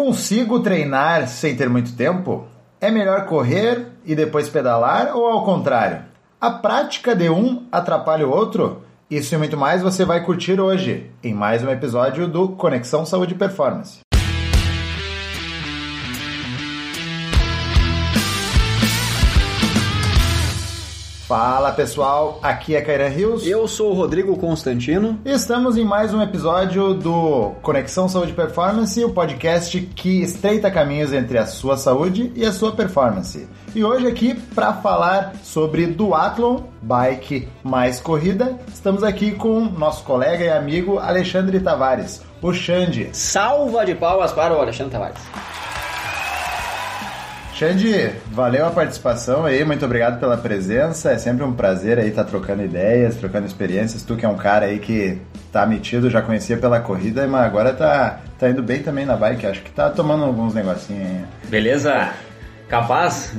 consigo 0.00 0.60
treinar 0.60 1.28
sem 1.28 1.54
ter 1.54 1.68
muito 1.68 1.94
tempo? 1.94 2.46
É 2.80 2.90
melhor 2.90 3.26
correr 3.26 3.88
e 4.02 4.14
depois 4.14 4.48
pedalar 4.48 5.14
ou 5.14 5.26
ao 5.26 5.44
contrário? 5.44 6.04
A 6.40 6.50
prática 6.50 7.14
de 7.14 7.28
um 7.28 7.66
atrapalha 7.70 8.26
o 8.26 8.30
outro? 8.30 8.80
Isso 9.10 9.34
e 9.34 9.38
muito 9.38 9.58
mais 9.58 9.82
você 9.82 10.06
vai 10.06 10.24
curtir 10.24 10.58
hoje, 10.58 11.10
em 11.22 11.34
mais 11.34 11.62
um 11.62 11.68
episódio 11.68 12.26
do 12.26 12.48
Conexão 12.48 13.04
Saúde 13.04 13.34
e 13.34 13.36
Performance. 13.36 14.00
Fala 21.30 21.70
pessoal, 21.70 22.40
aqui 22.42 22.74
é 22.74 22.82
Kairan 22.82 23.06
Rios. 23.06 23.46
Eu 23.46 23.68
sou 23.68 23.92
o 23.92 23.94
Rodrigo 23.94 24.36
Constantino. 24.36 25.16
Estamos 25.24 25.76
em 25.76 25.84
mais 25.84 26.12
um 26.12 26.20
episódio 26.20 26.92
do 26.92 27.52
Conexão 27.62 28.08
Saúde 28.08 28.32
e 28.32 28.34
Performance, 28.34 29.04
o 29.04 29.12
podcast 29.12 29.80
que 29.80 30.22
estreita 30.22 30.72
caminhos 30.72 31.12
entre 31.12 31.38
a 31.38 31.46
sua 31.46 31.76
saúde 31.76 32.32
e 32.34 32.44
a 32.44 32.50
sua 32.50 32.72
performance. 32.72 33.48
E 33.76 33.84
hoje 33.84 34.08
aqui 34.08 34.34
para 34.34 34.72
falar 34.72 35.34
sobre 35.44 35.86
duathlon, 35.86 36.62
bike 36.82 37.46
mais 37.62 38.00
corrida, 38.00 38.58
estamos 38.66 39.04
aqui 39.04 39.30
com 39.30 39.60
nosso 39.60 40.02
colega 40.02 40.42
e 40.42 40.50
amigo 40.50 40.98
Alexandre 40.98 41.60
Tavares, 41.60 42.24
o 42.42 42.52
Xande. 42.52 43.08
Salva 43.12 43.86
de 43.86 43.94
palmas 43.94 44.32
para 44.32 44.52
o 44.52 44.60
Alexandre 44.60 44.90
Tavares. 44.90 45.59
Xande, 47.60 48.10
valeu 48.32 48.64
a 48.64 48.70
participação 48.70 49.44
aí, 49.44 49.62
muito 49.66 49.84
obrigado 49.84 50.18
pela 50.18 50.38
presença. 50.38 51.10
É 51.10 51.18
sempre 51.18 51.44
um 51.44 51.52
prazer 51.52 51.98
aí 51.98 52.08
estar 52.08 52.24
tá 52.24 52.30
trocando 52.30 52.64
ideias, 52.64 53.16
trocando 53.16 53.46
experiências. 53.46 54.02
Tu 54.02 54.16
que 54.16 54.24
é 54.24 54.28
um 54.30 54.36
cara 54.38 54.64
aí 54.64 54.78
que 54.78 55.18
tá 55.52 55.66
metido, 55.66 56.08
já 56.08 56.22
conhecia 56.22 56.56
pela 56.56 56.80
corrida, 56.80 57.28
mas 57.28 57.44
agora 57.44 57.74
tá, 57.74 58.20
tá 58.38 58.48
indo 58.48 58.62
bem 58.62 58.82
também 58.82 59.04
na 59.04 59.14
bike. 59.14 59.46
Acho 59.46 59.60
que 59.60 59.70
tá 59.72 59.90
tomando 59.90 60.24
alguns 60.24 60.54
negocinhos 60.54 61.06
aí. 61.06 61.24
Beleza? 61.50 62.14
Capaz, 62.66 63.34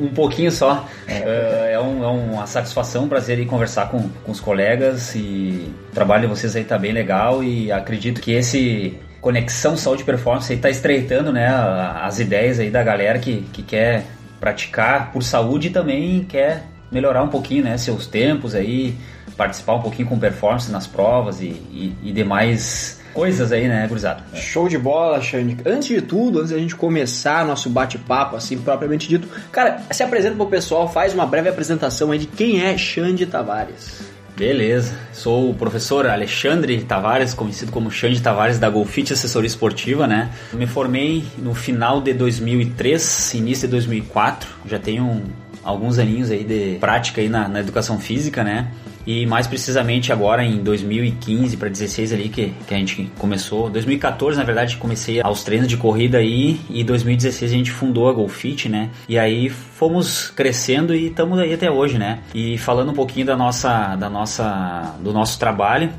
um 0.00 0.08
pouquinho 0.08 0.50
só. 0.50 0.88
É, 1.06 1.72
é, 1.74 1.78
um, 1.78 2.02
é 2.02 2.08
uma 2.08 2.46
satisfação, 2.46 3.04
um 3.04 3.08
prazer 3.10 3.38
ir 3.38 3.44
conversar 3.44 3.90
com, 3.90 4.08
com 4.24 4.32
os 4.32 4.40
colegas 4.40 5.14
e 5.14 5.70
o 5.90 5.92
trabalho 5.92 6.22
de 6.22 6.28
vocês 6.28 6.56
aí 6.56 6.64
tá 6.64 6.78
bem 6.78 6.92
legal 6.92 7.44
e 7.44 7.70
acredito 7.70 8.22
que 8.22 8.32
esse 8.32 8.98
Conexão 9.26 9.76
Saúde 9.76 10.04
Performance 10.04 10.54
está 10.54 10.70
estreitando 10.70 11.32
né, 11.32 11.48
as 12.00 12.20
ideias 12.20 12.60
aí 12.60 12.70
da 12.70 12.80
galera 12.84 13.18
que, 13.18 13.44
que 13.52 13.60
quer 13.60 14.04
praticar 14.38 15.10
por 15.10 15.20
saúde 15.20 15.66
e 15.66 15.70
também 15.70 16.22
quer 16.22 16.62
melhorar 16.92 17.24
um 17.24 17.28
pouquinho 17.28 17.64
né, 17.64 17.76
seus 17.76 18.06
tempos 18.06 18.54
aí, 18.54 18.94
participar 19.36 19.74
um 19.74 19.82
pouquinho 19.82 20.06
com 20.06 20.16
performance 20.16 20.70
nas 20.70 20.86
provas 20.86 21.40
e, 21.40 21.46
e, 21.46 21.96
e 22.04 22.12
demais 22.12 23.02
coisas 23.12 23.50
aí, 23.50 23.66
né, 23.66 23.84
gurizada? 23.88 24.22
Show 24.32 24.68
de 24.68 24.78
bola, 24.78 25.20
Xande. 25.20 25.56
Antes 25.66 25.88
de 25.88 26.00
tudo, 26.02 26.38
antes 26.38 26.52
da 26.52 26.58
gente 26.58 26.76
começar 26.76 27.44
nosso 27.44 27.68
bate-papo, 27.68 28.36
assim, 28.36 28.56
propriamente 28.56 29.08
dito, 29.08 29.26
cara, 29.50 29.82
se 29.90 30.04
apresenta 30.04 30.36
pro 30.36 30.46
pessoal, 30.46 30.88
faz 30.88 31.12
uma 31.12 31.26
breve 31.26 31.48
apresentação 31.48 32.12
aí 32.12 32.20
de 32.20 32.26
quem 32.28 32.64
é 32.64 32.78
Xande 32.78 33.26
Tavares. 33.26 34.14
Beleza, 34.36 34.94
sou 35.14 35.50
o 35.50 35.54
professor 35.54 36.06
Alexandre 36.06 36.82
Tavares, 36.82 37.32
conhecido 37.32 37.72
como 37.72 37.90
Xande 37.90 38.20
Tavares 38.20 38.58
da 38.58 38.68
Golfite 38.68 39.14
Assessoria 39.14 39.46
Esportiva, 39.46 40.06
né? 40.06 40.30
Me 40.52 40.66
formei 40.66 41.24
no 41.38 41.54
final 41.54 42.02
de 42.02 42.12
2003, 42.12 43.32
início 43.32 43.66
de 43.66 43.72
2004, 43.72 44.46
já 44.66 44.78
tenho 44.78 45.22
alguns 45.64 45.98
aninhos 45.98 46.30
aí 46.30 46.44
de 46.44 46.76
prática 46.78 47.22
aí 47.22 47.30
na, 47.30 47.48
na 47.48 47.60
educação 47.60 47.98
física, 47.98 48.44
né? 48.44 48.70
E 49.06 49.24
mais 49.24 49.46
precisamente 49.46 50.12
agora 50.12 50.44
em 50.44 50.62
2015 50.62 51.56
para 51.56 51.68
16 51.68 52.12
ali 52.12 52.28
que, 52.28 52.52
que 52.66 52.74
a 52.74 52.76
gente 52.76 53.10
começou. 53.18 53.70
2014, 53.70 54.36
na 54.36 54.44
verdade, 54.44 54.76
comecei 54.76 55.20
aos 55.20 55.44
treinos 55.44 55.68
de 55.68 55.76
corrida 55.76 56.18
aí 56.18 56.58
e 56.68 56.82
2016 56.82 57.52
a 57.52 57.54
gente 57.54 57.70
fundou 57.70 58.08
a 58.08 58.12
Golfit, 58.12 58.68
né? 58.68 58.90
E 59.08 59.18
aí 59.18 59.48
fomos 59.48 60.30
crescendo 60.30 60.94
e 60.94 61.06
estamos 61.06 61.38
aí 61.38 61.54
até 61.54 61.70
hoje, 61.70 61.98
né? 61.98 62.20
E 62.34 62.58
falando 62.58 62.90
um 62.90 62.94
pouquinho 62.94 63.26
da 63.26 63.36
nossa 63.36 63.94
da 63.94 64.10
nossa 64.10 64.96
do 65.00 65.12
nosso 65.12 65.38
trabalho, 65.38 65.90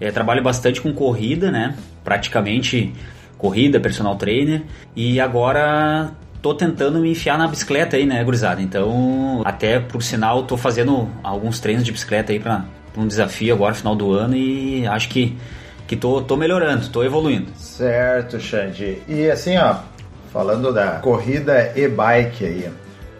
é, 0.00 0.10
trabalho 0.10 0.42
bastante 0.42 0.80
com 0.80 0.92
corrida, 0.92 1.52
né? 1.52 1.76
Praticamente 2.02 2.92
corrida, 3.38 3.78
personal 3.78 4.16
trainer 4.16 4.62
e 4.94 5.20
agora 5.20 6.10
tô 6.46 6.54
tentando 6.54 7.00
me 7.00 7.10
enfiar 7.10 7.36
na 7.36 7.48
bicicleta 7.48 7.96
aí, 7.96 8.06
né, 8.06 8.22
gurizada? 8.22 8.62
Então, 8.62 9.42
até 9.44 9.80
por 9.80 10.00
sinal, 10.00 10.44
tô 10.44 10.56
fazendo 10.56 11.08
alguns 11.20 11.58
treinos 11.58 11.84
de 11.84 11.90
bicicleta 11.90 12.30
aí 12.32 12.38
para 12.38 12.64
um 12.96 13.04
desafio 13.04 13.52
agora, 13.52 13.74
final 13.74 13.96
do 13.96 14.12
ano, 14.12 14.36
e 14.36 14.86
acho 14.86 15.08
que, 15.08 15.36
que 15.88 15.96
tô, 15.96 16.22
tô 16.22 16.36
melhorando, 16.36 16.88
tô 16.88 17.02
evoluindo. 17.02 17.50
Certo, 17.56 18.38
Xande. 18.38 19.02
E 19.08 19.28
assim, 19.28 19.56
ó, 19.56 19.78
falando 20.32 20.72
da 20.72 21.00
corrida 21.00 21.72
e 21.74 21.88
bike 21.88 22.44
aí, 22.44 22.70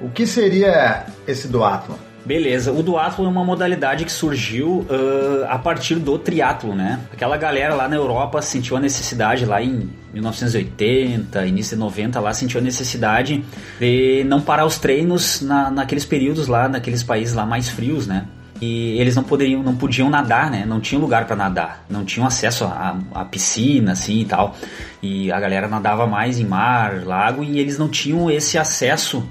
o 0.00 0.08
que 0.08 0.24
seria 0.24 1.06
esse 1.26 1.48
duatlon? 1.48 1.96
Beleza, 2.26 2.72
o 2.72 2.82
duatlo 2.82 3.24
é 3.24 3.28
uma 3.28 3.44
modalidade 3.44 4.04
que 4.04 4.10
surgiu 4.10 4.84
uh, 4.90 5.44
a 5.48 5.56
partir 5.58 5.94
do 5.94 6.18
triatlo, 6.18 6.74
né? 6.74 6.98
Aquela 7.12 7.36
galera 7.36 7.72
lá 7.72 7.88
na 7.88 7.94
Europa 7.94 8.42
sentiu 8.42 8.76
a 8.76 8.80
necessidade 8.80 9.46
lá 9.46 9.62
em 9.62 9.88
1980, 10.12 11.46
início 11.46 11.76
de 11.76 11.80
90 11.80 12.18
lá 12.18 12.34
sentiu 12.34 12.58
a 12.58 12.62
necessidade 12.64 13.44
de 13.78 14.24
não 14.24 14.40
parar 14.40 14.66
os 14.66 14.76
treinos 14.76 15.40
na, 15.40 15.70
naqueles 15.70 16.04
períodos 16.04 16.48
lá, 16.48 16.68
naqueles 16.68 17.04
países 17.04 17.32
lá 17.32 17.46
mais 17.46 17.68
frios, 17.68 18.08
né? 18.08 18.26
e 18.60 18.98
eles 18.98 19.14
não 19.14 19.22
poderiam, 19.22 19.62
não 19.62 19.76
podiam 19.76 20.08
nadar, 20.10 20.50
né? 20.50 20.64
Não 20.66 20.80
tinham 20.80 21.00
lugar 21.00 21.26
para 21.26 21.36
nadar, 21.36 21.84
não 21.88 22.04
tinham 22.04 22.26
acesso 22.26 22.64
à, 22.64 23.24
piscina, 23.24 23.92
assim 23.92 24.20
e 24.20 24.24
tal. 24.24 24.56
E 25.00 25.30
a 25.30 25.38
galera 25.38 25.68
nadava 25.68 26.06
mais 26.06 26.40
em 26.40 26.44
mar, 26.44 27.04
lago 27.04 27.44
e 27.44 27.58
eles 27.60 27.78
não 27.78 27.88
tinham 27.88 28.28
esse 28.30 28.58
acesso 28.58 29.28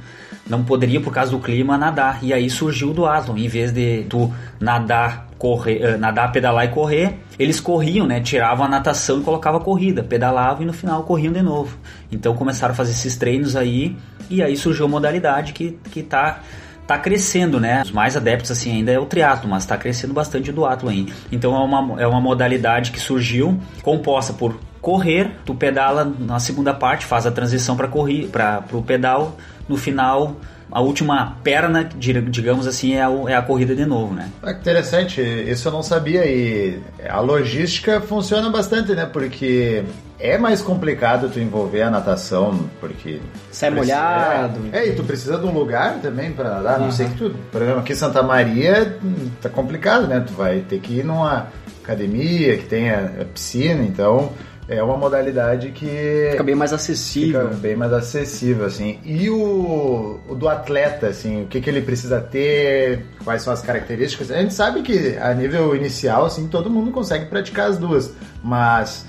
não 0.48 0.64
poderia, 0.64 1.02
por 1.02 1.12
causa 1.12 1.32
do 1.32 1.40
clima, 1.40 1.78
nadar. 1.78 2.20
E 2.24 2.34
aí 2.34 2.50
surgiu 2.50 2.92
o 2.92 2.94
duatlon. 2.94 3.38
Em 3.38 3.48
vez 3.48 3.72
de 3.72 4.06
tu 4.08 4.32
nadar, 4.60 5.28
correr, 5.38 5.82
eh, 5.82 5.98
nadar, 5.98 6.32
pedalar 6.32 6.66
e 6.66 6.68
correr, 6.70 7.20
eles 7.38 7.60
corriam, 7.60 8.06
né? 8.06 8.20
Tiravam 8.22 8.66
a 8.66 8.70
natação 8.70 9.20
e 9.20 9.24
colocavam 9.24 9.60
a 9.60 9.64
corrida, 9.64 10.04
pedalavam 10.04 10.64
e 10.64 10.66
no 10.66 10.74
final 10.74 11.04
corriam 11.04 11.34
de 11.34 11.42
novo. 11.42 11.78
Então 12.12 12.36
começaram 12.36 12.74
a 12.74 12.76
fazer 12.76 12.92
esses 12.92 13.18
treinos 13.18 13.56
aí 13.56 13.96
e 14.30 14.44
aí 14.44 14.56
surgiu 14.56 14.86
a 14.86 14.90
modalidade 14.90 15.54
que, 15.54 15.78
que 15.92 16.04
tá 16.04 16.42
tá 16.86 17.00
crescendo, 17.00 17.60
né? 17.60 17.82
Os 17.84 17.92
mais 17.92 18.16
adeptos 18.16 18.52
assim 18.52 18.72
ainda 18.72 18.92
é 18.92 19.00
o 19.00 19.06
triatlo, 19.06 19.50
mas 19.50 19.64
está 19.64 19.76
crescendo 19.76 20.14
bastante 20.14 20.52
o 20.52 20.54
duatlo 20.54 20.90
ainda. 20.90 21.12
Então 21.32 21.56
é 21.56 21.60
uma, 21.60 22.02
é 22.02 22.08
uma 22.08 22.22
modalidade 22.22 22.92
que 22.92 23.00
surgiu 23.00 23.60
composta 23.82 24.34
por 24.34 24.60
correr, 24.82 25.32
tu 25.44 25.56
pedala 25.56 26.06
na 26.20 26.40
segunda 26.40 26.72
parte, 26.72 27.08
faz 27.08 27.26
a 27.26 27.32
transição 27.32 27.76
para 27.76 27.88
correr, 27.88 28.28
para 28.28 28.64
o 28.72 28.84
pedal, 28.84 29.36
no 29.68 29.78
final 29.78 30.36
a 30.72 30.82
última 30.82 31.38
perna, 31.44 31.84
digamos 31.84 32.68
assim, 32.68 32.96
é 32.96 33.04
a, 33.04 33.10
é 33.28 33.36
a 33.36 33.42
corrida 33.42 33.76
de 33.76 33.86
novo, 33.86 34.14
né? 34.14 34.30
Ah, 34.42 34.52
interessante, 34.52 35.22
isso 35.22 35.68
eu 35.68 35.72
não 35.72 35.84
sabia 35.84 36.26
e 36.26 36.82
a 37.08 37.20
logística 37.20 38.02
funciona 38.02 38.50
bastante, 38.50 38.94
né? 38.94 39.06
Porque 39.06 39.84
é 40.20 40.38
mais 40.38 40.62
complicado 40.62 41.30
tu 41.30 41.40
envolver 41.40 41.84
a 41.84 41.90
natação, 41.90 42.68
porque... 42.80 43.22
Sai 43.52 43.72
precisa, 43.72 43.96
molhado. 43.96 44.60
É, 44.72 44.88
e 44.88 44.94
tu 44.94 45.04
precisa 45.04 45.38
de 45.38 45.46
um 45.46 45.52
lugar 45.52 46.00
também 46.02 46.32
para 46.32 46.50
nadar, 46.50 46.80
uhum. 46.80 46.86
não 46.86 46.92
sei 46.92 47.08
que 47.10 47.16
tu... 47.16 47.36
Por 47.52 47.62
exemplo, 47.62 47.82
aqui 47.82 47.94
em 47.94 47.96
Santa 47.96 48.24
Maria 48.24 48.98
tá 49.42 49.50
complicado, 49.50 50.08
né? 50.08 50.24
Tu 50.26 50.34
vai 50.34 50.62
ter 50.62 50.80
que 50.80 51.00
ir 51.00 51.06
numa 51.06 51.48
academia 51.84 52.58
que 52.58 52.66
tenha 52.66 53.28
piscina, 53.34 53.84
então 53.84 54.32
é 54.68 54.82
uma 54.82 54.98
modalidade 54.98 55.72
que 55.72 56.30
fica 56.32 56.44
bem 56.44 56.56
mais 56.56 56.74
acessível, 56.74 57.50
fica 57.50 57.56
bem 57.56 57.76
mais 57.76 57.94
acessível 57.94 58.66
assim. 58.66 59.00
E 59.06 59.30
o, 59.30 60.20
o 60.28 60.36
do 60.36 60.50
atleta, 60.50 61.08
assim, 61.08 61.44
o 61.44 61.46
que, 61.46 61.62
que 61.62 61.70
ele 61.70 61.82
precisa 61.82 62.20
ter, 62.20 63.06
quais 63.24 63.42
são 63.42 63.54
as 63.54 63.62
características? 63.62 64.32
A 64.32 64.42
gente 64.42 64.54
sabe 64.54 64.82
que 64.82 65.18
a 65.18 65.34
nível 65.34 65.76
inicial, 65.76 66.26
assim, 66.26 66.48
todo 66.48 66.70
mundo 66.70 66.92
consegue 66.92 67.26
praticar 67.26 67.70
as 67.70 67.78
duas, 67.78 68.14
mas 68.44 69.06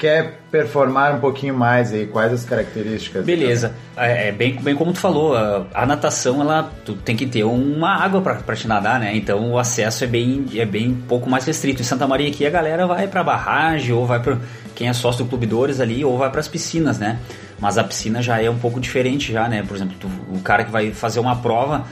quer 0.00 0.40
performar 0.50 1.14
um 1.14 1.20
pouquinho 1.20 1.54
mais 1.54 1.92
aí, 1.92 2.06
quais 2.06 2.32
as 2.32 2.44
características? 2.44 3.22
Beleza, 3.22 3.74
é, 3.94 4.28
é, 4.28 4.32
bem, 4.32 4.56
bem 4.56 4.74
como 4.74 4.94
tu 4.94 4.98
falou, 4.98 5.36
a, 5.36 5.66
a, 5.74 5.84
natação 5.84 6.40
ela 6.40 6.72
tu 6.86 6.94
tem 6.94 7.14
que 7.14 7.26
ter 7.26 7.44
uma 7.44 8.02
água 8.02 8.22
para 8.22 8.56
te 8.56 8.66
nadar, 8.66 8.98
né? 8.98 9.14
Então 9.14 9.52
o 9.52 9.58
acesso 9.58 10.02
é 10.02 10.06
bem 10.06 10.46
é 10.56 10.64
bem 10.64 10.94
pouco 11.06 11.28
mais 11.28 11.44
restrito. 11.44 11.82
Em 11.82 11.84
Santa 11.84 12.06
Maria 12.06 12.28
aqui 12.28 12.46
a 12.46 12.50
galera 12.50 12.86
vai 12.86 13.06
para 13.06 13.22
barragem 13.22 13.92
ou 13.92 14.06
vai 14.06 14.20
para 14.20 14.38
quem 14.80 14.88
é 14.88 14.94
sócio 14.94 15.24
do 15.24 15.28
Clube 15.28 15.44
Dores 15.44 15.78
ali 15.78 16.02
ou 16.02 16.16
vai 16.16 16.30
para 16.30 16.40
as 16.40 16.48
piscinas, 16.48 16.98
né? 16.98 17.18
Mas 17.58 17.76
a 17.76 17.84
piscina 17.84 18.22
já 18.22 18.40
é 18.40 18.48
um 18.48 18.56
pouco 18.56 18.80
diferente 18.80 19.30
já, 19.30 19.46
né? 19.46 19.62
Por 19.62 19.76
exemplo, 19.76 19.94
tu, 20.00 20.08
o 20.34 20.40
cara 20.40 20.64
que 20.64 20.70
vai 20.70 20.90
fazer 20.90 21.20
uma 21.20 21.36
prova 21.36 21.84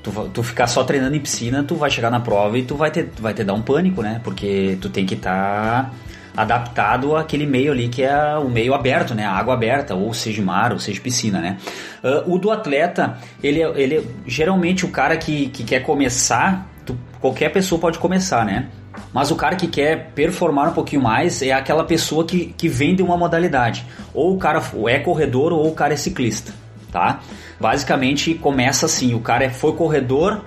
Tu, 0.00 0.12
tu, 0.32 0.40
ficar 0.44 0.68
só 0.68 0.84
treinando 0.84 1.16
em 1.16 1.18
piscina, 1.18 1.64
tu 1.64 1.74
vai 1.74 1.90
chegar 1.90 2.12
na 2.12 2.20
prova 2.20 2.56
e 2.56 2.62
tu 2.62 2.76
vai 2.76 2.92
ter, 2.92 3.10
vai 3.18 3.34
ter 3.34 3.42
dar 3.42 3.54
um 3.54 3.60
pânico, 3.60 4.02
né? 4.02 4.20
Porque 4.22 4.78
tu 4.80 4.88
tem 4.88 5.04
que 5.04 5.14
estar 5.14 5.86
tá 5.86 5.90
adaptado 6.36 7.16
àquele 7.16 7.44
meio 7.44 7.72
ali 7.72 7.88
que 7.88 8.04
é 8.04 8.36
o 8.36 8.48
meio 8.48 8.72
aberto, 8.72 9.16
né? 9.16 9.24
A 9.24 9.32
água 9.32 9.54
aberta, 9.54 9.96
ou 9.96 10.14
seja 10.14 10.40
mar, 10.40 10.72
ou 10.72 10.78
seja 10.78 11.00
piscina, 11.00 11.40
né? 11.40 11.56
Uh, 12.04 12.36
o 12.36 12.38
do 12.38 12.52
atleta, 12.52 13.18
ele, 13.42 13.60
ele 13.74 14.08
geralmente 14.24 14.84
o 14.84 14.90
cara 14.90 15.16
que, 15.16 15.48
que 15.48 15.64
quer 15.64 15.80
começar, 15.80 16.68
tu, 16.84 16.96
qualquer 17.20 17.48
pessoa 17.48 17.80
pode 17.80 17.98
começar, 17.98 18.44
né? 18.44 18.68
Mas 19.12 19.30
o 19.30 19.36
cara 19.36 19.56
que 19.56 19.66
quer 19.66 20.10
performar 20.14 20.68
um 20.68 20.72
pouquinho 20.72 21.02
mais 21.02 21.42
é 21.42 21.52
aquela 21.52 21.84
pessoa 21.84 22.24
que, 22.24 22.54
que 22.56 22.68
vende 22.68 23.02
uma 23.02 23.16
modalidade. 23.16 23.84
Ou 24.12 24.34
o 24.34 24.38
cara 24.38 24.62
é 24.88 24.98
corredor 24.98 25.52
ou 25.52 25.68
o 25.68 25.74
cara 25.74 25.94
é 25.94 25.96
ciclista, 25.96 26.52
tá? 26.92 27.20
Basicamente 27.60 28.34
começa 28.34 28.86
assim, 28.86 29.14
o 29.14 29.20
cara 29.20 29.44
é, 29.44 29.50
foi 29.50 29.72
corredor, 29.72 30.42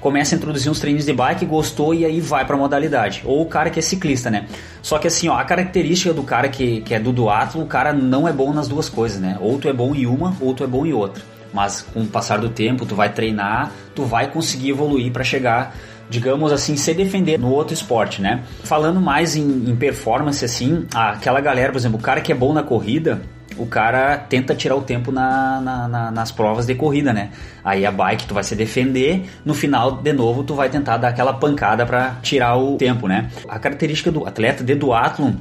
começa 0.00 0.34
a 0.34 0.36
introduzir 0.36 0.70
uns 0.70 0.80
treinos 0.80 1.04
de 1.06 1.12
bike, 1.12 1.46
gostou 1.46 1.94
e 1.94 2.04
aí 2.04 2.20
vai 2.20 2.44
para 2.44 2.56
modalidade. 2.56 3.22
Ou 3.24 3.42
o 3.42 3.46
cara 3.46 3.70
que 3.70 3.78
é 3.78 3.82
ciclista, 3.82 4.28
né? 4.30 4.46
Só 4.82 4.98
que 4.98 5.06
assim, 5.06 5.28
ó, 5.28 5.36
a 5.38 5.44
característica 5.44 6.12
do 6.12 6.24
cara 6.24 6.48
que, 6.48 6.80
que 6.80 6.92
é 6.92 6.98
do 6.98 7.12
duatlo, 7.12 7.62
o 7.62 7.66
cara 7.66 7.92
não 7.92 8.26
é 8.26 8.32
bom 8.32 8.52
nas 8.52 8.66
duas 8.66 8.88
coisas, 8.88 9.20
né? 9.20 9.38
Ou 9.40 9.58
tu 9.58 9.68
é 9.68 9.72
bom 9.72 9.94
em 9.94 10.06
uma, 10.06 10.36
ou 10.40 10.52
tu 10.52 10.64
é 10.64 10.66
bom 10.66 10.84
em 10.84 10.92
outra. 10.92 11.22
Mas 11.52 11.82
com 11.82 12.00
o 12.00 12.06
passar 12.06 12.38
do 12.38 12.48
tempo, 12.48 12.84
tu 12.84 12.96
vai 12.96 13.12
treinar, 13.12 13.70
tu 13.94 14.04
vai 14.04 14.26
conseguir 14.28 14.70
evoluir 14.70 15.12
para 15.12 15.22
chegar 15.22 15.76
digamos 16.12 16.52
assim, 16.52 16.76
se 16.76 16.92
defender 16.92 17.38
no 17.38 17.50
outro 17.50 17.72
esporte, 17.72 18.20
né? 18.20 18.42
Falando 18.64 19.00
mais 19.00 19.34
em, 19.34 19.70
em, 19.70 19.74
performance, 19.74 20.44
assim, 20.44 20.86
aquela 20.94 21.40
galera, 21.40 21.72
por 21.72 21.78
exemplo, 21.78 21.98
o 21.98 22.02
cara 22.02 22.20
que 22.20 22.30
é 22.30 22.34
bom 22.34 22.52
na 22.52 22.62
corrida, 22.62 23.22
o 23.56 23.66
cara 23.66 24.18
tenta 24.18 24.54
tirar 24.54 24.76
o 24.76 24.82
tempo 24.82 25.10
na, 25.10 25.60
na, 25.60 25.88
na, 25.88 26.10
nas 26.10 26.30
provas 26.30 26.66
de 26.66 26.74
corrida, 26.74 27.14
né? 27.14 27.30
Aí 27.64 27.86
a 27.86 27.90
bike 27.90 28.26
tu 28.26 28.34
vai 28.34 28.44
se 28.44 28.54
defender, 28.54 29.28
no 29.42 29.54
final, 29.54 29.92
de 29.92 30.12
novo, 30.12 30.44
tu 30.44 30.54
vai 30.54 30.68
tentar 30.68 30.98
dar 30.98 31.08
aquela 31.08 31.32
pancada 31.32 31.86
para 31.86 32.16
tirar 32.22 32.56
o 32.56 32.76
tempo, 32.76 33.08
né? 33.08 33.30
A 33.48 33.58
característica 33.58 34.12
do 34.12 34.26
atleta 34.26 34.62
de 34.62 34.74
duatlon, 34.74 35.32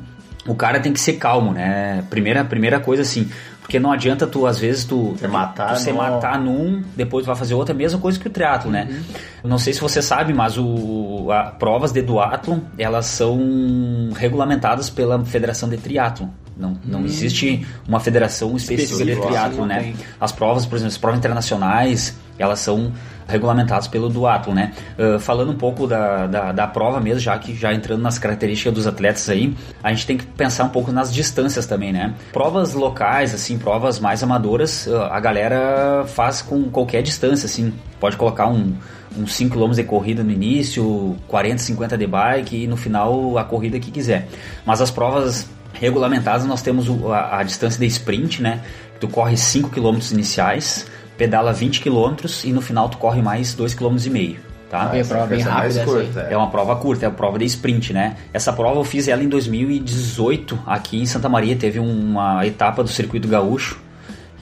o 0.47 0.55
cara 0.55 0.79
tem 0.79 0.93
que 0.93 0.99
ser 0.99 1.13
calmo, 1.13 1.51
né? 1.51 2.03
Primeira, 2.09 2.45
primeira 2.45 2.79
coisa 2.79 3.01
assim, 3.01 3.29
porque 3.71 3.79
não 3.79 3.93
adianta 3.93 4.27
tu, 4.27 4.45
às 4.45 4.59
vezes, 4.59 4.83
tu, 4.83 5.15
se 5.17 5.25
matar, 5.29 5.75
tu 5.75 5.79
se 5.79 5.93
matar 5.93 6.37
num, 6.37 6.83
depois 6.93 7.23
tu 7.23 7.27
vai 7.27 7.37
fazer 7.37 7.53
outra, 7.53 7.73
mesma 7.73 7.97
coisa 7.97 8.19
que 8.19 8.27
o 8.27 8.29
triatlo, 8.29 8.69
né? 8.69 8.85
uhum. 8.91 9.49
Não 9.49 9.57
sei 9.57 9.71
se 9.71 9.79
você 9.79 10.01
sabe, 10.01 10.33
mas 10.33 10.57
o, 10.57 11.31
a, 11.31 11.43
provas 11.43 11.93
de 11.93 12.01
duatlon, 12.01 12.59
elas 12.77 13.05
são 13.05 14.09
regulamentadas 14.13 14.89
pela 14.89 15.23
Federação 15.23 15.69
de 15.69 15.77
Triatlon. 15.77 16.27
Não, 16.57 16.77
não 16.83 16.99
hum. 16.99 17.05
existe 17.05 17.65
uma 17.87 18.01
federação 18.01 18.57
específica 18.57 19.05
de 19.05 19.15
triatlo, 19.15 19.65
né? 19.65 19.93
As 20.19 20.33
provas, 20.33 20.65
por 20.65 20.75
exemplo, 20.75 20.91
as 20.91 20.97
provas 20.97 21.19
internacionais, 21.19 22.19
elas 22.37 22.59
são 22.59 22.91
regulamentadas 23.27 23.87
pelo 23.87 24.09
duatlo, 24.09 24.53
né? 24.53 24.73
Uh, 24.97 25.19
falando 25.19 25.51
um 25.51 25.55
pouco 25.55 25.87
da, 25.87 26.27
da, 26.27 26.51
da, 26.51 26.67
prova 26.67 26.99
mesmo, 26.99 27.19
já 27.19 27.37
que 27.37 27.55
já 27.55 27.73
entrando 27.73 28.01
nas 28.01 28.19
características 28.19 28.73
dos 28.73 28.87
atletas 28.87 29.29
aí, 29.29 29.55
a 29.81 29.89
gente 29.91 30.05
tem 30.05 30.17
que 30.17 30.25
pensar 30.25 30.65
um 30.65 30.69
pouco 30.69 30.91
nas 30.91 31.13
distâncias 31.13 31.65
também, 31.65 31.93
né? 31.93 32.13
Provas 32.33 32.73
locais, 32.73 33.33
assim, 33.33 33.57
provas 33.57 33.99
mais 33.99 34.21
amadoras, 34.21 34.85
uh, 34.87 35.03
a 35.03 35.19
galera 35.19 36.03
faz 36.07 36.41
com 36.41 36.63
qualquer 36.69 37.01
distância, 37.01 37.45
assim. 37.45 37.73
Pode 37.99 38.17
colocar 38.17 38.47
um, 38.47 38.73
uns 39.17 39.33
5 39.33 39.55
km 39.55 39.71
de 39.71 39.83
corrida 39.83 40.23
no 40.23 40.31
início, 40.31 41.15
40, 41.27 41.59
50 41.59 41.97
de 41.97 42.07
bike 42.07 42.63
e 42.63 42.67
no 42.67 42.75
final 42.75 43.37
a 43.37 43.43
corrida 43.43 43.79
que 43.79 43.91
quiser. 43.91 44.27
Mas 44.65 44.81
as 44.81 44.91
provas 44.91 45.47
regulamentadas 45.73 46.45
nós 46.45 46.61
temos 46.61 46.87
a, 47.11 47.39
a 47.39 47.43
distância 47.43 47.79
de 47.79 47.85
sprint, 47.85 48.41
né? 48.41 48.61
Tu 48.99 49.07
corre 49.07 49.35
5 49.35 49.69
km 49.69 49.97
iniciais, 50.11 50.85
pedala 51.17 51.53
20 51.53 51.81
km 51.81 52.15
e 52.43 52.51
no 52.51 52.61
final 52.61 52.89
tu 52.89 52.97
corre 52.97 53.21
mais 53.21 53.55
2,5 53.55 53.77
km. 53.77 54.39
Tá? 54.69 54.89
Ah, 54.89 54.97
é, 54.97 55.03
prova 55.03 55.25
bem 55.25 55.41
rápida, 55.41 55.83
curta, 55.83 56.27
é. 56.29 56.33
é 56.33 56.37
uma 56.37 56.49
prova 56.49 56.75
curta, 56.77 57.05
é 57.05 57.09
a 57.09 57.11
prova 57.11 57.37
de 57.37 57.43
sprint, 57.43 57.91
né? 57.91 58.15
Essa 58.31 58.53
prova 58.53 58.79
eu 58.79 58.85
fiz 58.85 59.09
ela 59.09 59.21
em 59.21 59.27
2018 59.27 60.57
aqui 60.65 61.01
em 61.01 61.05
Santa 61.05 61.27
Maria, 61.27 61.57
teve 61.57 61.77
uma 61.77 62.47
etapa 62.47 62.81
do 62.81 62.87
circuito 62.87 63.27
gaúcho 63.27 63.81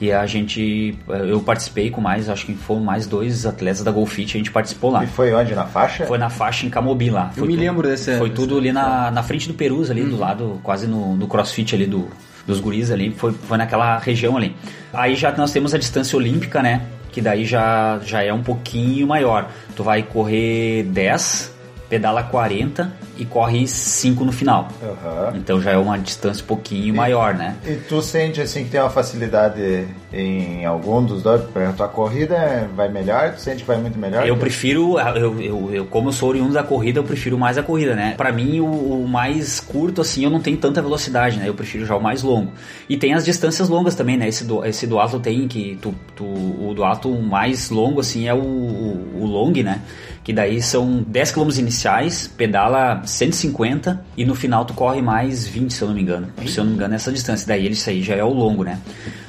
e 0.00 0.10
a 0.12 0.24
gente, 0.26 0.96
eu 1.28 1.40
participei 1.40 1.90
com 1.90 2.00
mais, 2.00 2.28
acho 2.30 2.46
que 2.46 2.54
foram 2.54 2.80
mais 2.80 3.06
dois 3.06 3.44
atletas 3.44 3.82
da 3.82 3.90
Golfit, 3.90 4.36
a 4.36 4.38
gente 4.38 4.52
participou 4.52 4.90
lá. 4.90 5.04
E 5.04 5.06
foi 5.06 5.34
onde? 5.34 5.54
Na 5.54 5.66
faixa? 5.66 6.06
Foi 6.06 6.16
na 6.16 6.30
faixa 6.30 6.64
em 6.64 6.70
Camobi 6.70 7.10
lá. 7.10 7.30
Foi 7.34 7.42
eu 7.42 7.46
me 7.46 7.52
tudo, 7.52 7.60
lembro 7.60 7.88
desse. 7.88 8.16
Foi 8.16 8.30
tudo 8.30 8.56
ali 8.56 8.72
na, 8.72 9.10
na 9.10 9.22
frente 9.22 9.46
do 9.46 9.52
Perus, 9.52 9.90
ali 9.90 10.02
uhum. 10.02 10.10
do 10.10 10.16
lado, 10.16 10.60
quase 10.62 10.86
no, 10.86 11.16
no 11.16 11.26
crossfit 11.26 11.74
ali 11.74 11.86
do, 11.86 12.08
dos 12.46 12.60
guris 12.60 12.90
ali, 12.90 13.10
foi, 13.10 13.32
foi 13.32 13.58
naquela 13.58 13.98
região 13.98 14.36
ali. 14.36 14.54
Aí 14.92 15.14
já 15.14 15.32
nós 15.32 15.52
temos 15.52 15.74
a 15.74 15.78
distância 15.78 16.16
olímpica, 16.16 16.62
né? 16.62 16.82
Que 17.12 17.20
daí 17.20 17.44
já, 17.44 18.00
já 18.04 18.22
é 18.22 18.32
um 18.32 18.42
pouquinho 18.42 19.06
maior. 19.06 19.48
Tu 19.74 19.82
vai 19.82 20.02
correr 20.02 20.84
10, 20.84 21.54
pedala 21.90 22.22
40 22.22 22.90
e 23.18 23.24
corre 23.26 23.66
5 23.66 24.24
no 24.24 24.32
final. 24.32 24.68
Uhum. 24.80 25.36
Então 25.36 25.60
já 25.60 25.72
é 25.72 25.76
uma 25.76 25.98
distância 25.98 26.42
um 26.42 26.46
pouquinho 26.46 26.86
e, 26.86 26.92
maior, 26.92 27.34
né? 27.34 27.56
E 27.66 27.74
tu 27.74 28.00
sente 28.00 28.40
assim 28.40 28.64
que 28.64 28.70
tem 28.70 28.80
uma 28.80 28.88
facilidade 28.88 29.86
em 30.12 30.64
algum 30.64 31.04
dos 31.04 31.22
dois? 31.22 31.42
A 31.68 31.72
tua 31.72 31.88
corrida 31.88 32.70
vai 32.74 32.88
melhor? 32.88 33.34
Tu 33.34 33.40
sente 33.40 33.58
que 33.62 33.66
vai 33.66 33.76
muito 33.76 33.98
melhor? 33.98 34.26
Eu 34.26 34.36
prefiro, 34.36 34.98
eu, 34.98 35.40
eu, 35.40 35.70
eu, 35.74 35.86
como 35.86 36.08
eu 36.08 36.12
sou 36.12 36.30
oriundo 36.30 36.54
da 36.54 36.62
corrida, 36.62 37.00
eu 37.00 37.04
prefiro 37.04 37.36
mais 37.36 37.58
a 37.58 37.62
corrida, 37.62 37.94
né? 37.94 38.14
Para 38.16 38.32
mim, 38.32 38.60
o, 38.60 38.64
o, 39.02 39.08
mais 39.08 39.60
curto, 39.60 40.00
assim, 40.00 40.24
eu 40.24 40.30
não 40.30 40.40
tenho 40.40 40.56
tanta 40.56 40.80
velocidade, 40.80 41.38
né? 41.38 41.48
Eu 41.48 41.54
prefiro 41.54 41.84
já 41.84 41.96
o 41.96 42.02
mais 42.02 42.22
longo. 42.22 42.52
E 42.88 42.96
tem 42.96 43.12
as 43.12 43.24
distâncias 43.24 43.68
longas 43.68 43.94
também, 43.94 44.16
né? 44.16 44.28
Esse 44.28 44.44
do, 44.44 44.64
esse 44.64 44.86
do 44.86 44.98
alto 44.98 45.18
tem 45.18 45.48
que, 45.48 45.76
tu, 45.82 45.94
tu, 46.14 46.24
o 46.24 46.72
do 46.74 46.84
alto 46.84 47.10
mais 47.10 47.70
longo, 47.70 48.00
assim, 48.00 48.28
é 48.28 48.32
o, 48.32 48.38
o, 48.38 49.22
o 49.22 49.26
long, 49.26 49.52
né? 49.62 49.82
Que 50.22 50.32
daí 50.32 50.60
são 50.60 51.02
10 51.06 51.32
km 51.32 51.48
iniciais, 51.58 52.28
pedala 52.28 53.02
150 53.04 54.04
e 54.16 54.24
no 54.24 54.34
final 54.34 54.64
tu 54.64 54.74
corre 54.74 55.00
mais 55.00 55.46
20, 55.46 55.72
se 55.72 55.82
eu 55.82 55.88
não 55.88 55.94
me 55.94 56.02
engano. 56.02 56.28
Se 56.46 56.58
eu 56.58 56.64
não 56.64 56.72
me 56.72 56.76
engano, 56.76 56.94
essa 56.94 57.10
distância. 57.10 57.46
Daí 57.48 57.64
ele 57.64 57.74
isso 57.74 57.88
aí 57.88 58.02
já 58.02 58.14
é 58.14 58.24
o 58.24 58.32
longo, 58.32 58.62
né? 58.62 58.78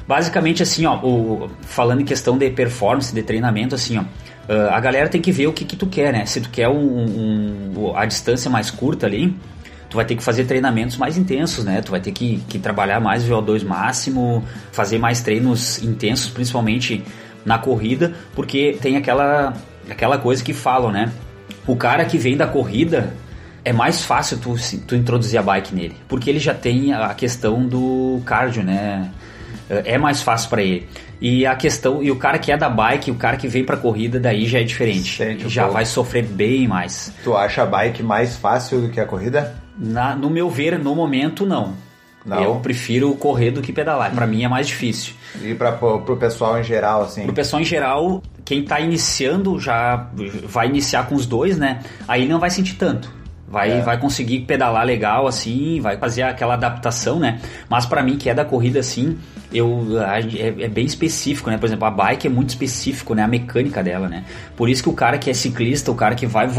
Basicamente 0.08 0.62
assim, 0.62 0.86
ó, 0.86 0.98
o, 0.98 1.50
falando 1.62 2.02
em 2.02 2.06
questão 2.06 2.38
de 2.38 2.50
performance, 2.50 3.14
de 3.14 3.24
treinamento, 3.24 3.74
assim, 3.74 3.98
ó, 3.98 4.02
uh, 4.02 4.70
a 4.72 4.80
galera 4.80 5.08
tem 5.08 5.22
que 5.22 5.32
ver 5.32 5.48
o 5.48 5.54
que, 5.54 5.64
que 5.64 5.78
tu 5.78 5.88
quer, 5.88 6.12
né? 6.12 6.26
Se 6.26 6.42
tu 6.42 6.50
quer 6.50 6.68
um, 6.68 7.74
um, 7.78 7.96
a 7.96 8.06
distância 8.06 8.52
mais 8.52 8.70
curta 8.70 9.06
ali, 9.06 9.34
tu 9.90 9.96
vai 9.96 10.06
ter 10.06 10.16
que 10.16 10.24
fazer 10.24 10.46
treinamentos 10.46 10.98
mais 10.98 11.18
intensos, 11.18 11.64
né? 11.66 11.82
Tu 11.82 11.92
vai 11.92 12.00
ter 12.00 12.12
que, 12.12 12.44
que 12.48 12.58
trabalhar 12.58 13.00
mais 13.00 13.24
VO2 13.24 13.66
máximo, 13.66 14.44
fazer 14.72 14.98
mais 14.98 15.22
treinos 15.22 15.82
intensos, 15.84 16.30
principalmente 16.30 17.04
na 17.46 17.58
corrida, 17.58 18.14
porque 18.34 18.78
tem 18.82 18.96
aquela, 18.96 19.54
aquela 19.90 20.18
coisa 20.18 20.44
que 20.44 20.54
falam, 20.54 20.92
né? 20.92 21.12
O 21.68 21.76
cara 21.76 22.06
que 22.06 22.18
vem 22.18 22.36
da 22.36 22.48
corrida, 22.48 23.14
é 23.64 23.72
mais 23.72 24.04
fácil 24.04 24.38
tu, 24.40 24.56
tu 24.88 24.96
introduzir 24.96 25.40
a 25.40 25.44
bike 25.44 25.74
nele, 25.74 25.96
porque 26.08 26.30
ele 26.30 26.40
já 26.40 26.54
tem 26.54 26.94
a 26.94 27.14
questão 27.14 27.66
do 27.66 28.22
cardio, 28.26 28.64
né? 28.64 29.12
É 29.70 29.98
mais 29.98 30.22
fácil 30.22 30.50
para 30.50 30.62
ele. 30.62 30.88
E 31.22 31.46
a 31.46 31.56
questão, 31.56 32.02
e 32.02 32.10
o 32.10 32.16
cara 32.16 32.40
que 32.40 32.52
é 32.52 32.58
da 32.58 32.68
bike, 32.68 33.12
o 33.12 33.16
cara 33.16 33.38
que 33.38 33.48
vem 33.48 33.64
pra 33.64 33.78
corrida, 33.78 34.20
daí 34.20 34.48
já 34.48 34.60
é 34.60 34.64
diferente. 34.64 35.16
Sente 35.18 35.48
já 35.48 35.68
vai 35.68 35.86
sofrer 35.86 36.24
bem 36.24 36.68
mais. 36.68 37.14
Tu 37.24 37.36
acha 37.38 37.62
a 37.62 37.66
bike 37.66 38.02
mais 38.02 38.36
fácil 38.36 38.82
do 38.82 38.90
que 38.90 39.00
a 39.00 39.06
corrida? 39.06 39.56
Na, 39.78 40.16
no 40.16 40.30
meu 40.30 40.50
ver, 40.50 40.80
no 40.80 40.96
momento, 40.96 41.46
não. 41.46 41.74
Não. 42.26 42.42
Eu 42.42 42.56
prefiro 42.56 43.14
correr 43.16 43.52
do 43.52 43.62
que 43.62 43.72
pedalar. 43.72 44.12
Para 44.14 44.28
mim 44.28 44.44
é 44.44 44.48
mais 44.48 44.68
difícil. 44.68 45.14
E 45.42 45.56
para 45.56 45.72
pro 45.72 46.18
pessoal 46.18 46.60
em 46.60 46.64
geral, 46.64 47.04
assim? 47.04 47.24
Pro 47.24 47.34
pessoal 47.34 47.62
em 47.62 47.66
geral, 47.66 48.22
quem 48.44 48.64
tá 48.64 48.80
iniciando 48.80 49.60
já 49.60 50.10
vai 50.46 50.68
iniciar 50.68 51.08
com 51.08 51.16
os 51.16 51.26
dois, 51.26 51.58
né? 51.58 51.82
Aí 52.08 52.28
não 52.28 52.40
vai 52.40 52.50
sentir 52.50 52.76
tanto 52.76 53.22
vai, 53.52 53.72
é. 53.72 53.82
vai 53.82 54.00
conseguir 54.00 54.40
pedalar 54.42 54.86
legal 54.86 55.28
assim, 55.28 55.82
vai 55.82 55.98
fazer 55.98 56.24
aquela 56.24 56.54
adaptação, 56.54 57.20
né? 57.20 57.40
Mas 57.70 57.86
para 57.86 58.02
mim 58.02 58.18
que 58.18 58.30
é 58.30 58.34
da 58.34 58.46
corrida 58.46 58.80
assim, 58.80 59.18
eu 59.54 60.02
é, 60.02 60.64
é, 60.64 60.70
bem 60.70 60.86
específico, 60.86 61.50
né? 61.50 61.58
Por 61.58 61.66
exemplo, 61.66 61.86
a 61.86 61.92
bike 61.92 62.28
é 62.28 62.30
muito 62.30 62.50
específico, 62.50 63.14
né? 63.14 63.24
A 63.24 63.28
mecânica 63.28 63.84
dela, 63.84 64.08
né? 64.08 64.24
Por 64.56 64.70
isso 64.70 64.82
que 64.82 64.88
o 64.88 64.94
cara 64.94 65.18
que 65.18 65.30
é 65.30 65.34
ciclista, 65.34 65.92
o 65.92 65.96
cara 65.96 66.16
que 66.16 66.26
vai 66.26 66.50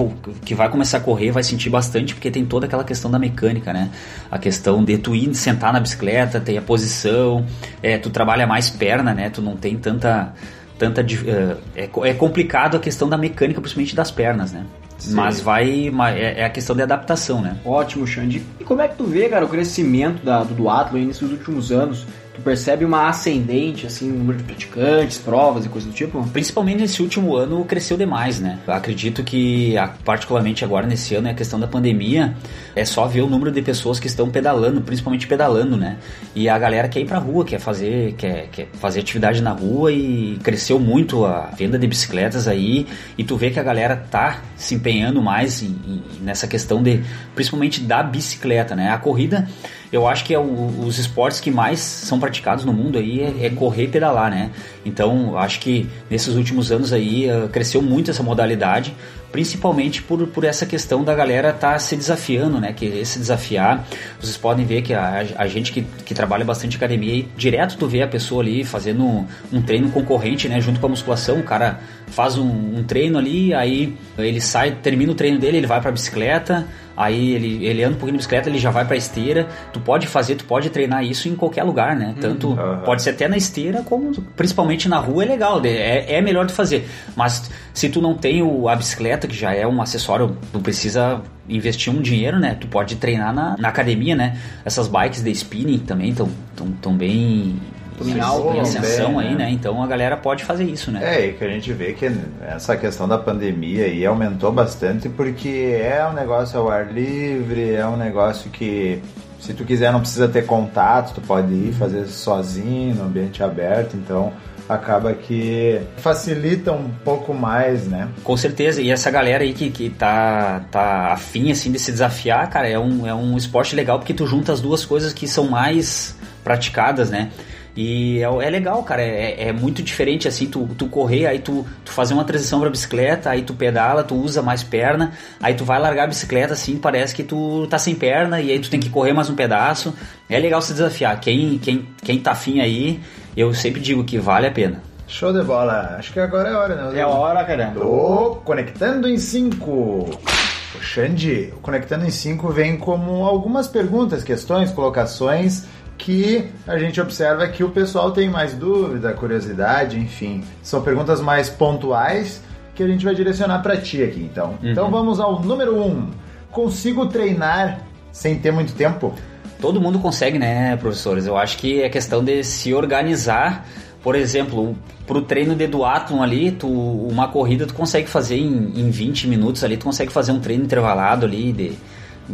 que 0.44 0.54
vai 0.54 0.68
começar 0.68 0.98
a 0.98 1.00
correr 1.00 1.30
vai 1.30 1.42
sentir 1.42 1.70
bastante 1.70 2.14
porque 2.14 2.30
tem 2.30 2.44
toda 2.44 2.66
aquela 2.66 2.84
questão 2.84 3.10
da 3.10 3.18
mecânica, 3.18 3.72
né? 3.72 3.88
A 4.30 4.38
questão 4.38 4.84
de 4.84 4.98
tu 4.98 5.14
ir 5.14 5.34
sentar 5.34 5.72
na 5.72 5.80
bicicleta, 5.80 6.38
ter 6.38 6.58
a 6.58 6.62
posição, 6.62 7.46
é, 7.82 7.96
tu 7.96 8.10
trabalha 8.10 8.46
mais 8.46 8.68
perna, 8.68 9.14
né? 9.14 9.30
Tu 9.30 9.40
não 9.40 9.56
tem 9.56 9.78
tanta 9.78 10.34
tanta 10.82 11.00
uh, 11.00 11.58
é, 11.76 11.88
é 12.10 12.14
complicado 12.14 12.76
a 12.76 12.80
questão 12.80 13.08
da 13.08 13.16
mecânica, 13.16 13.60
principalmente 13.60 13.94
das 13.94 14.10
pernas, 14.10 14.52
né? 14.52 14.66
Sim. 14.98 15.14
Mas 15.14 15.40
vai. 15.40 15.90
É, 16.16 16.40
é, 16.40 16.44
a 16.44 16.50
questão 16.50 16.74
de 16.74 16.82
adaptação, 16.82 17.40
né? 17.40 17.56
Ótimo, 17.64 18.06
Xande. 18.06 18.42
E 18.60 18.64
como 18.64 18.80
é 18.80 18.88
que 18.88 18.96
tu 18.96 19.04
vê, 19.04 19.28
cara, 19.28 19.44
o 19.44 19.48
crescimento 19.48 20.24
da, 20.24 20.42
do 20.42 20.54
duatlo 20.54 20.98
nesses 20.98 21.30
últimos 21.30 21.72
anos? 21.72 22.06
Tu 22.34 22.40
percebe 22.40 22.82
uma 22.82 23.08
ascendente, 23.08 23.86
assim, 23.86 24.08
no 24.08 24.18
número 24.18 24.38
de 24.38 24.44
praticantes, 24.44 25.18
provas 25.18 25.66
e 25.66 25.68
coisa 25.68 25.86
do 25.86 25.92
tipo? 25.92 26.26
Principalmente 26.30 26.80
nesse 26.80 27.02
último 27.02 27.36
ano 27.36 27.62
cresceu 27.66 27.94
demais, 27.94 28.40
né? 28.40 28.58
Eu 28.66 28.72
acredito 28.72 29.22
que, 29.22 29.74
particularmente 30.02 30.64
agora 30.64 30.86
nesse 30.86 31.14
ano, 31.14 31.28
é 31.28 31.32
a 31.32 31.34
questão 31.34 31.60
da 31.60 31.66
pandemia, 31.66 32.34
é 32.74 32.86
só 32.86 33.06
ver 33.06 33.20
o 33.20 33.28
número 33.28 33.50
de 33.50 33.60
pessoas 33.60 34.00
que 34.00 34.06
estão 34.06 34.30
pedalando, 34.30 34.80
principalmente 34.80 35.26
pedalando, 35.26 35.76
né? 35.76 35.98
E 36.34 36.48
a 36.48 36.58
galera 36.58 36.88
quer 36.88 37.00
ir 37.00 37.06
pra 37.06 37.18
rua, 37.18 37.44
quer 37.44 37.60
fazer, 37.60 38.14
quer, 38.14 38.48
quer 38.50 38.68
fazer 38.80 39.00
atividade 39.00 39.42
na 39.42 39.52
rua 39.52 39.92
e 39.92 40.38
cresceu 40.42 40.80
muito 40.80 41.26
a 41.26 41.50
venda 41.54 41.78
de 41.78 41.86
bicicletas 41.86 42.48
aí. 42.48 42.86
E 43.18 43.24
tu 43.24 43.36
vê 43.36 43.50
que 43.50 43.60
a 43.60 43.62
galera 43.62 43.94
tá 43.94 44.40
se 44.56 44.74
empenhando 44.74 45.20
mais 45.20 45.62
em, 45.62 45.66
em, 45.66 46.02
nessa 46.22 46.46
questão 46.46 46.82
de, 46.82 47.02
principalmente 47.34 47.82
da 47.82 48.02
bicicleta, 48.02 48.74
né? 48.74 48.88
A 48.88 48.96
corrida 48.96 49.46
eu 49.92 50.08
acho 50.08 50.24
que 50.24 50.32
é 50.32 50.38
o, 50.38 50.80
os 50.86 50.98
esportes 50.98 51.38
que 51.38 51.50
mais 51.50 51.78
são 51.78 52.18
praticados 52.18 52.64
no 52.64 52.72
mundo 52.72 52.98
aí 52.98 53.20
é, 53.20 53.46
é 53.46 53.50
correr 53.50 53.84
e 53.84 53.88
pedalar, 53.88 54.30
né? 54.30 54.50
Então, 54.84 55.36
acho 55.36 55.60
que 55.60 55.86
nesses 56.08 56.34
últimos 56.34 56.72
anos 56.72 56.92
aí 56.92 57.28
uh, 57.30 57.48
cresceu 57.48 57.82
muito 57.82 58.10
essa 58.10 58.22
modalidade 58.22 58.96
principalmente 59.32 60.02
por, 60.02 60.26
por 60.28 60.44
essa 60.44 60.66
questão 60.66 61.02
da 61.02 61.14
galera 61.14 61.52
tá 61.52 61.76
se 61.78 61.96
desafiando, 61.96 62.60
né? 62.60 62.72
Que 62.72 63.04
se 63.04 63.18
desafiar, 63.18 63.84
vocês 64.20 64.36
podem 64.36 64.64
ver 64.64 64.82
que 64.82 64.92
a, 64.92 65.24
a 65.36 65.46
gente 65.48 65.72
que, 65.72 65.82
que 66.04 66.14
trabalha 66.14 66.44
bastante 66.44 66.76
academia, 66.76 67.24
direto 67.36 67.76
tu 67.78 67.88
vê 67.88 68.02
a 68.02 68.06
pessoa 68.06 68.42
ali 68.42 68.62
fazendo 68.62 69.04
um, 69.04 69.26
um 69.50 69.62
treino 69.62 69.90
concorrente, 69.90 70.48
né? 70.48 70.60
Junto 70.60 70.78
com 70.78 70.86
a 70.86 70.90
musculação, 70.90 71.40
o 71.40 71.42
cara 71.42 71.80
faz 72.12 72.36
um, 72.36 72.46
um, 72.46 72.84
treino 72.84 73.18
ali, 73.18 73.54
aí 73.54 73.96
ele 74.18 74.40
sai, 74.40 74.72
termina 74.82 75.12
o 75.12 75.14
treino 75.14 75.38
dele, 75.38 75.56
ele 75.56 75.66
vai 75.66 75.80
pra 75.80 75.90
bicicleta, 75.90 76.66
aí 76.96 77.32
ele, 77.32 77.64
ele 77.64 77.82
anda 77.82 77.94
um 77.94 77.98
pouquinho 77.98 78.12
de 78.12 78.18
bicicleta, 78.18 78.50
ele 78.50 78.58
já 78.58 78.70
vai 78.70 78.84
pra 78.84 78.96
esteira. 78.96 79.48
Tu 79.72 79.80
pode 79.80 80.06
fazer, 80.06 80.36
tu 80.36 80.44
pode 80.44 80.68
treinar 80.70 81.04
isso 81.04 81.28
em 81.28 81.34
qualquer 81.34 81.64
lugar, 81.64 81.96
né? 81.96 82.14
Tanto 82.20 82.48
uhum. 82.48 82.78
pode 82.84 83.02
ser 83.02 83.10
até 83.10 83.26
na 83.26 83.36
esteira, 83.36 83.82
como 83.82 84.12
principalmente 84.36 84.88
na 84.88 84.98
rua 84.98 85.24
é 85.24 85.26
legal, 85.26 85.60
é, 85.64 86.14
é 86.14 86.20
melhor 86.20 86.44
de 86.46 86.52
fazer. 86.52 86.86
Mas 87.16 87.50
se 87.72 87.88
tu 87.88 88.00
não 88.02 88.14
tem 88.14 88.42
o, 88.42 88.68
a 88.68 88.76
bicicleta, 88.76 89.21
que 89.26 89.34
já 89.34 89.54
é 89.54 89.66
um 89.66 89.80
acessório, 89.80 90.36
tu 90.52 90.60
precisa 90.60 91.20
investir 91.48 91.92
um 91.92 92.00
dinheiro, 92.00 92.38
né? 92.38 92.56
Tu 92.60 92.66
pode 92.66 92.96
treinar 92.96 93.34
na, 93.34 93.56
na 93.56 93.68
academia, 93.68 94.14
né? 94.14 94.38
Essas 94.64 94.88
bikes 94.88 95.22
de 95.22 95.30
spinning 95.30 95.78
também 95.78 96.10
estão 96.10 96.28
tão, 96.56 96.70
tão 96.72 96.96
bem 96.96 97.56
em 98.00 98.60
ascensão 98.60 99.16
bem, 99.16 99.28
aí, 99.28 99.34
né? 99.34 99.44
né? 99.44 99.50
Então 99.50 99.82
a 99.82 99.86
galera 99.86 100.16
pode 100.16 100.44
fazer 100.44 100.64
isso, 100.64 100.90
né? 100.90 101.00
É, 101.02 101.26
e 101.26 101.32
que 101.34 101.44
a 101.44 101.48
gente 101.48 101.72
vê 101.72 101.92
que 101.92 102.10
essa 102.40 102.76
questão 102.76 103.06
da 103.06 103.18
pandemia 103.18 103.84
aí 103.84 104.04
aumentou 104.04 104.50
bastante 104.50 105.08
porque 105.08 105.78
é 105.80 106.04
um 106.06 106.12
negócio 106.12 106.58
ao 106.58 106.70
ar 106.70 106.92
livre, 106.92 107.72
é 107.74 107.86
um 107.86 107.96
negócio 107.96 108.50
que 108.50 109.00
se 109.38 109.52
tu 109.52 109.64
quiser 109.64 109.92
não 109.92 110.00
precisa 110.00 110.28
ter 110.28 110.46
contato, 110.46 111.14
tu 111.14 111.20
pode 111.20 111.52
ir 111.52 111.72
fazer 111.72 112.06
sozinho, 112.06 112.94
no 112.94 113.04
ambiente 113.04 113.42
aberto, 113.42 113.96
então 113.96 114.32
acaba 114.68 115.12
que 115.12 115.80
facilita 115.96 116.72
um 116.72 116.90
pouco 117.04 117.34
mais, 117.34 117.86
né? 117.86 118.08
Com 118.22 118.36
certeza, 118.36 118.80
e 118.80 118.90
essa 118.90 119.10
galera 119.10 119.44
aí 119.44 119.52
que, 119.52 119.70
que 119.70 119.90
tá, 119.90 120.64
tá 120.70 121.12
afim 121.12 121.50
assim 121.50 121.70
de 121.70 121.78
se 121.78 121.92
desafiar, 121.92 122.48
cara, 122.48 122.68
é 122.68 122.78
um, 122.78 123.06
é 123.06 123.14
um 123.14 123.36
esporte 123.36 123.74
legal 123.74 123.98
porque 123.98 124.14
tu 124.14 124.26
junta 124.26 124.52
as 124.52 124.60
duas 124.60 124.84
coisas 124.84 125.12
que 125.12 125.26
são 125.26 125.48
mais 125.48 126.16
praticadas, 126.42 127.10
né? 127.10 127.30
E 127.76 128.20
é, 128.20 128.24
é 128.24 128.50
legal, 128.50 128.82
cara. 128.82 129.02
É, 129.02 129.48
é, 129.48 129.52
muito 129.52 129.82
diferente 129.82 130.28
assim, 130.28 130.46
tu, 130.46 130.68
tu 130.76 130.86
correr, 130.86 131.26
aí 131.26 131.38
tu, 131.38 131.66
tu 131.84 131.92
fazer 131.92 132.14
uma 132.14 132.24
transição 132.24 132.60
pra 132.60 132.68
bicicleta, 132.68 133.30
aí 133.30 133.42
tu 133.42 133.54
pedala, 133.54 134.04
tu 134.04 134.14
usa 134.14 134.42
mais 134.42 134.62
perna, 134.62 135.12
aí 135.40 135.54
tu 135.54 135.64
vai 135.64 135.78
largar 135.78 136.04
a 136.04 136.06
bicicleta 136.06 136.52
assim, 136.52 136.76
parece 136.76 137.14
que 137.14 137.22
tu 137.22 137.66
tá 137.68 137.78
sem 137.78 137.94
perna, 137.94 138.40
e 138.40 138.50
aí 138.50 138.58
tu 138.58 138.68
tem 138.68 138.80
que 138.80 138.90
correr 138.90 139.12
mais 139.12 139.30
um 139.30 139.34
pedaço. 139.34 139.94
É 140.28 140.38
legal 140.38 140.60
se 140.60 140.72
desafiar. 140.72 141.18
Quem, 141.20 141.58
quem, 141.58 141.88
quem 142.02 142.18
tá 142.18 142.32
afim 142.32 142.60
aí, 142.60 143.00
eu 143.36 143.52
sempre 143.54 143.80
digo 143.80 144.04
que 144.04 144.18
vale 144.18 144.46
a 144.46 144.50
pena. 144.50 144.82
Show 145.06 145.32
de 145.32 145.42
bola. 145.42 145.96
Acho 145.98 146.12
que 146.12 146.20
agora 146.20 146.48
é 146.48 146.54
hora, 146.54 146.74
né? 146.74 147.00
É 147.00 147.06
hora, 147.06 147.44
cara. 147.44 147.72
Tô 147.74 148.40
Conectando 148.44 149.08
em 149.08 149.18
5. 149.18 149.70
O 149.70 150.80
Xande, 150.80 151.52
o 151.54 151.60
Conectando 151.60 152.06
em 152.06 152.10
5 152.10 152.48
vem 152.48 152.78
como 152.78 153.24
algumas 153.26 153.68
perguntas, 153.68 154.24
questões, 154.24 154.70
colocações 154.70 155.66
que 156.02 156.48
a 156.66 156.76
gente 156.78 157.00
observa 157.00 157.46
que 157.46 157.62
o 157.62 157.70
pessoal 157.70 158.10
tem 158.10 158.28
mais 158.28 158.54
dúvida, 158.54 159.12
curiosidade, 159.12 159.96
enfim. 159.98 160.42
São 160.60 160.82
perguntas 160.82 161.20
mais 161.20 161.48
pontuais 161.48 162.42
que 162.74 162.82
a 162.82 162.88
gente 162.88 163.04
vai 163.04 163.14
direcionar 163.14 163.62
para 163.62 163.76
ti 163.76 164.02
aqui, 164.02 164.20
então. 164.20 164.58
Uhum. 164.60 164.70
Então 164.70 164.90
vamos 164.90 165.20
ao 165.20 165.40
número 165.40 165.76
1. 165.76 165.86
Um. 165.86 166.10
Consigo 166.50 167.06
treinar 167.06 167.82
sem 168.10 168.36
ter 168.36 168.50
muito 168.50 168.74
tempo? 168.74 169.14
Todo 169.60 169.80
mundo 169.80 170.00
consegue, 170.00 170.40
né, 170.40 170.76
professores? 170.76 171.24
Eu 171.24 171.36
acho 171.36 171.56
que 171.56 171.82
é 171.82 171.88
questão 171.88 172.22
de 172.22 172.42
se 172.42 172.74
organizar. 172.74 173.64
Por 174.02 174.16
exemplo, 174.16 174.76
para 175.06 175.16
o 175.16 175.22
treino 175.22 175.54
de 175.54 175.68
duatlon 175.68 176.20
ali, 176.20 176.50
tu, 176.50 176.68
uma 176.68 177.28
corrida 177.28 177.64
tu 177.64 177.74
consegue 177.74 178.08
fazer 178.08 178.38
em, 178.38 178.72
em 178.74 178.90
20 178.90 179.28
minutos 179.28 179.62
ali, 179.62 179.76
tu 179.76 179.84
consegue 179.84 180.10
fazer 180.10 180.32
um 180.32 180.40
treino 180.40 180.64
intervalado 180.64 181.24
ali 181.24 181.52
de 181.52 181.72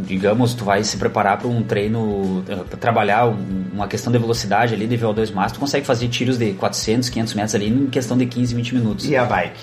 digamos, 0.05 0.55
tu 0.55 0.65
vai 0.65 0.83
se 0.85 0.97
preparar 0.97 1.39
para 1.39 1.49
um 1.49 1.63
treino, 1.63 2.45
para 2.69 2.79
trabalhar 2.79 3.27
uma 3.27 3.89
questão 3.89 4.13
de 4.13 4.19
velocidade 4.19 4.75
ali, 4.75 4.87
de 4.87 4.97
VO2 4.97 5.33
máximo, 5.33 5.59
tu 5.59 5.61
consegue 5.61 5.87
fazer 5.87 6.09
tiros 6.09 6.39
de 6.39 6.53
400, 6.53 7.09
500 7.09 7.35
metros 7.35 7.55
ali 7.55 7.69
em 7.69 7.87
questão 7.87 8.17
de 8.17 8.27
15, 8.27 8.55
20 8.55 8.75
minutos. 8.75 9.09
E 9.09 9.17
a 9.17 9.25
bike? 9.25 9.59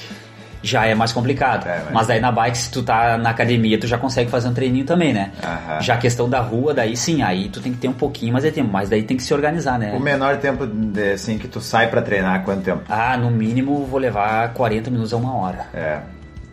Já 0.63 0.87
é 0.87 0.95
mais 0.95 1.11
complicado. 1.11 1.67
É, 1.67 1.81
mas... 1.85 1.93
mas 1.93 2.07
daí 2.07 2.19
na 2.19 2.31
bike, 2.31 2.57
se 2.57 2.71
tu 2.71 2.81
tá 2.81 3.17
na 3.19 3.29
academia, 3.29 3.79
tu 3.79 3.85
já 3.85 3.99
consegue 3.99 4.31
fazer 4.31 4.47
um 4.47 4.53
treininho 4.53 4.83
também, 4.85 5.13
né? 5.13 5.31
Aham. 5.43 5.81
Já 5.81 5.93
a 5.93 5.97
questão 5.97 6.27
da 6.27 6.39
rua, 6.39 6.73
daí 6.73 6.97
sim, 6.97 7.21
aí 7.21 7.49
tu 7.49 7.61
tem 7.61 7.71
que 7.71 7.77
ter 7.77 7.87
um 7.87 7.93
pouquinho 7.93 8.33
mais 8.33 8.43
de 8.43 8.51
tempo, 8.51 8.71
mas 8.71 8.89
daí 8.89 9.03
tem 9.03 9.15
que 9.15 9.21
se 9.21 9.31
organizar, 9.31 9.77
né? 9.77 9.93
O 9.95 9.99
menor 9.99 10.37
tempo, 10.37 10.65
de, 10.65 11.13
assim, 11.13 11.37
que 11.37 11.47
tu 11.47 11.61
sai 11.61 11.87
para 11.87 12.01
treinar, 12.01 12.43
quanto 12.43 12.63
tempo? 12.63 12.81
Ah, 12.89 13.15
no 13.15 13.29
mínimo 13.29 13.85
vou 13.85 13.99
levar 13.99 14.53
40 14.53 14.89
minutos 14.89 15.13
a 15.13 15.17
uma 15.17 15.35
hora. 15.35 15.67
É, 15.71 15.99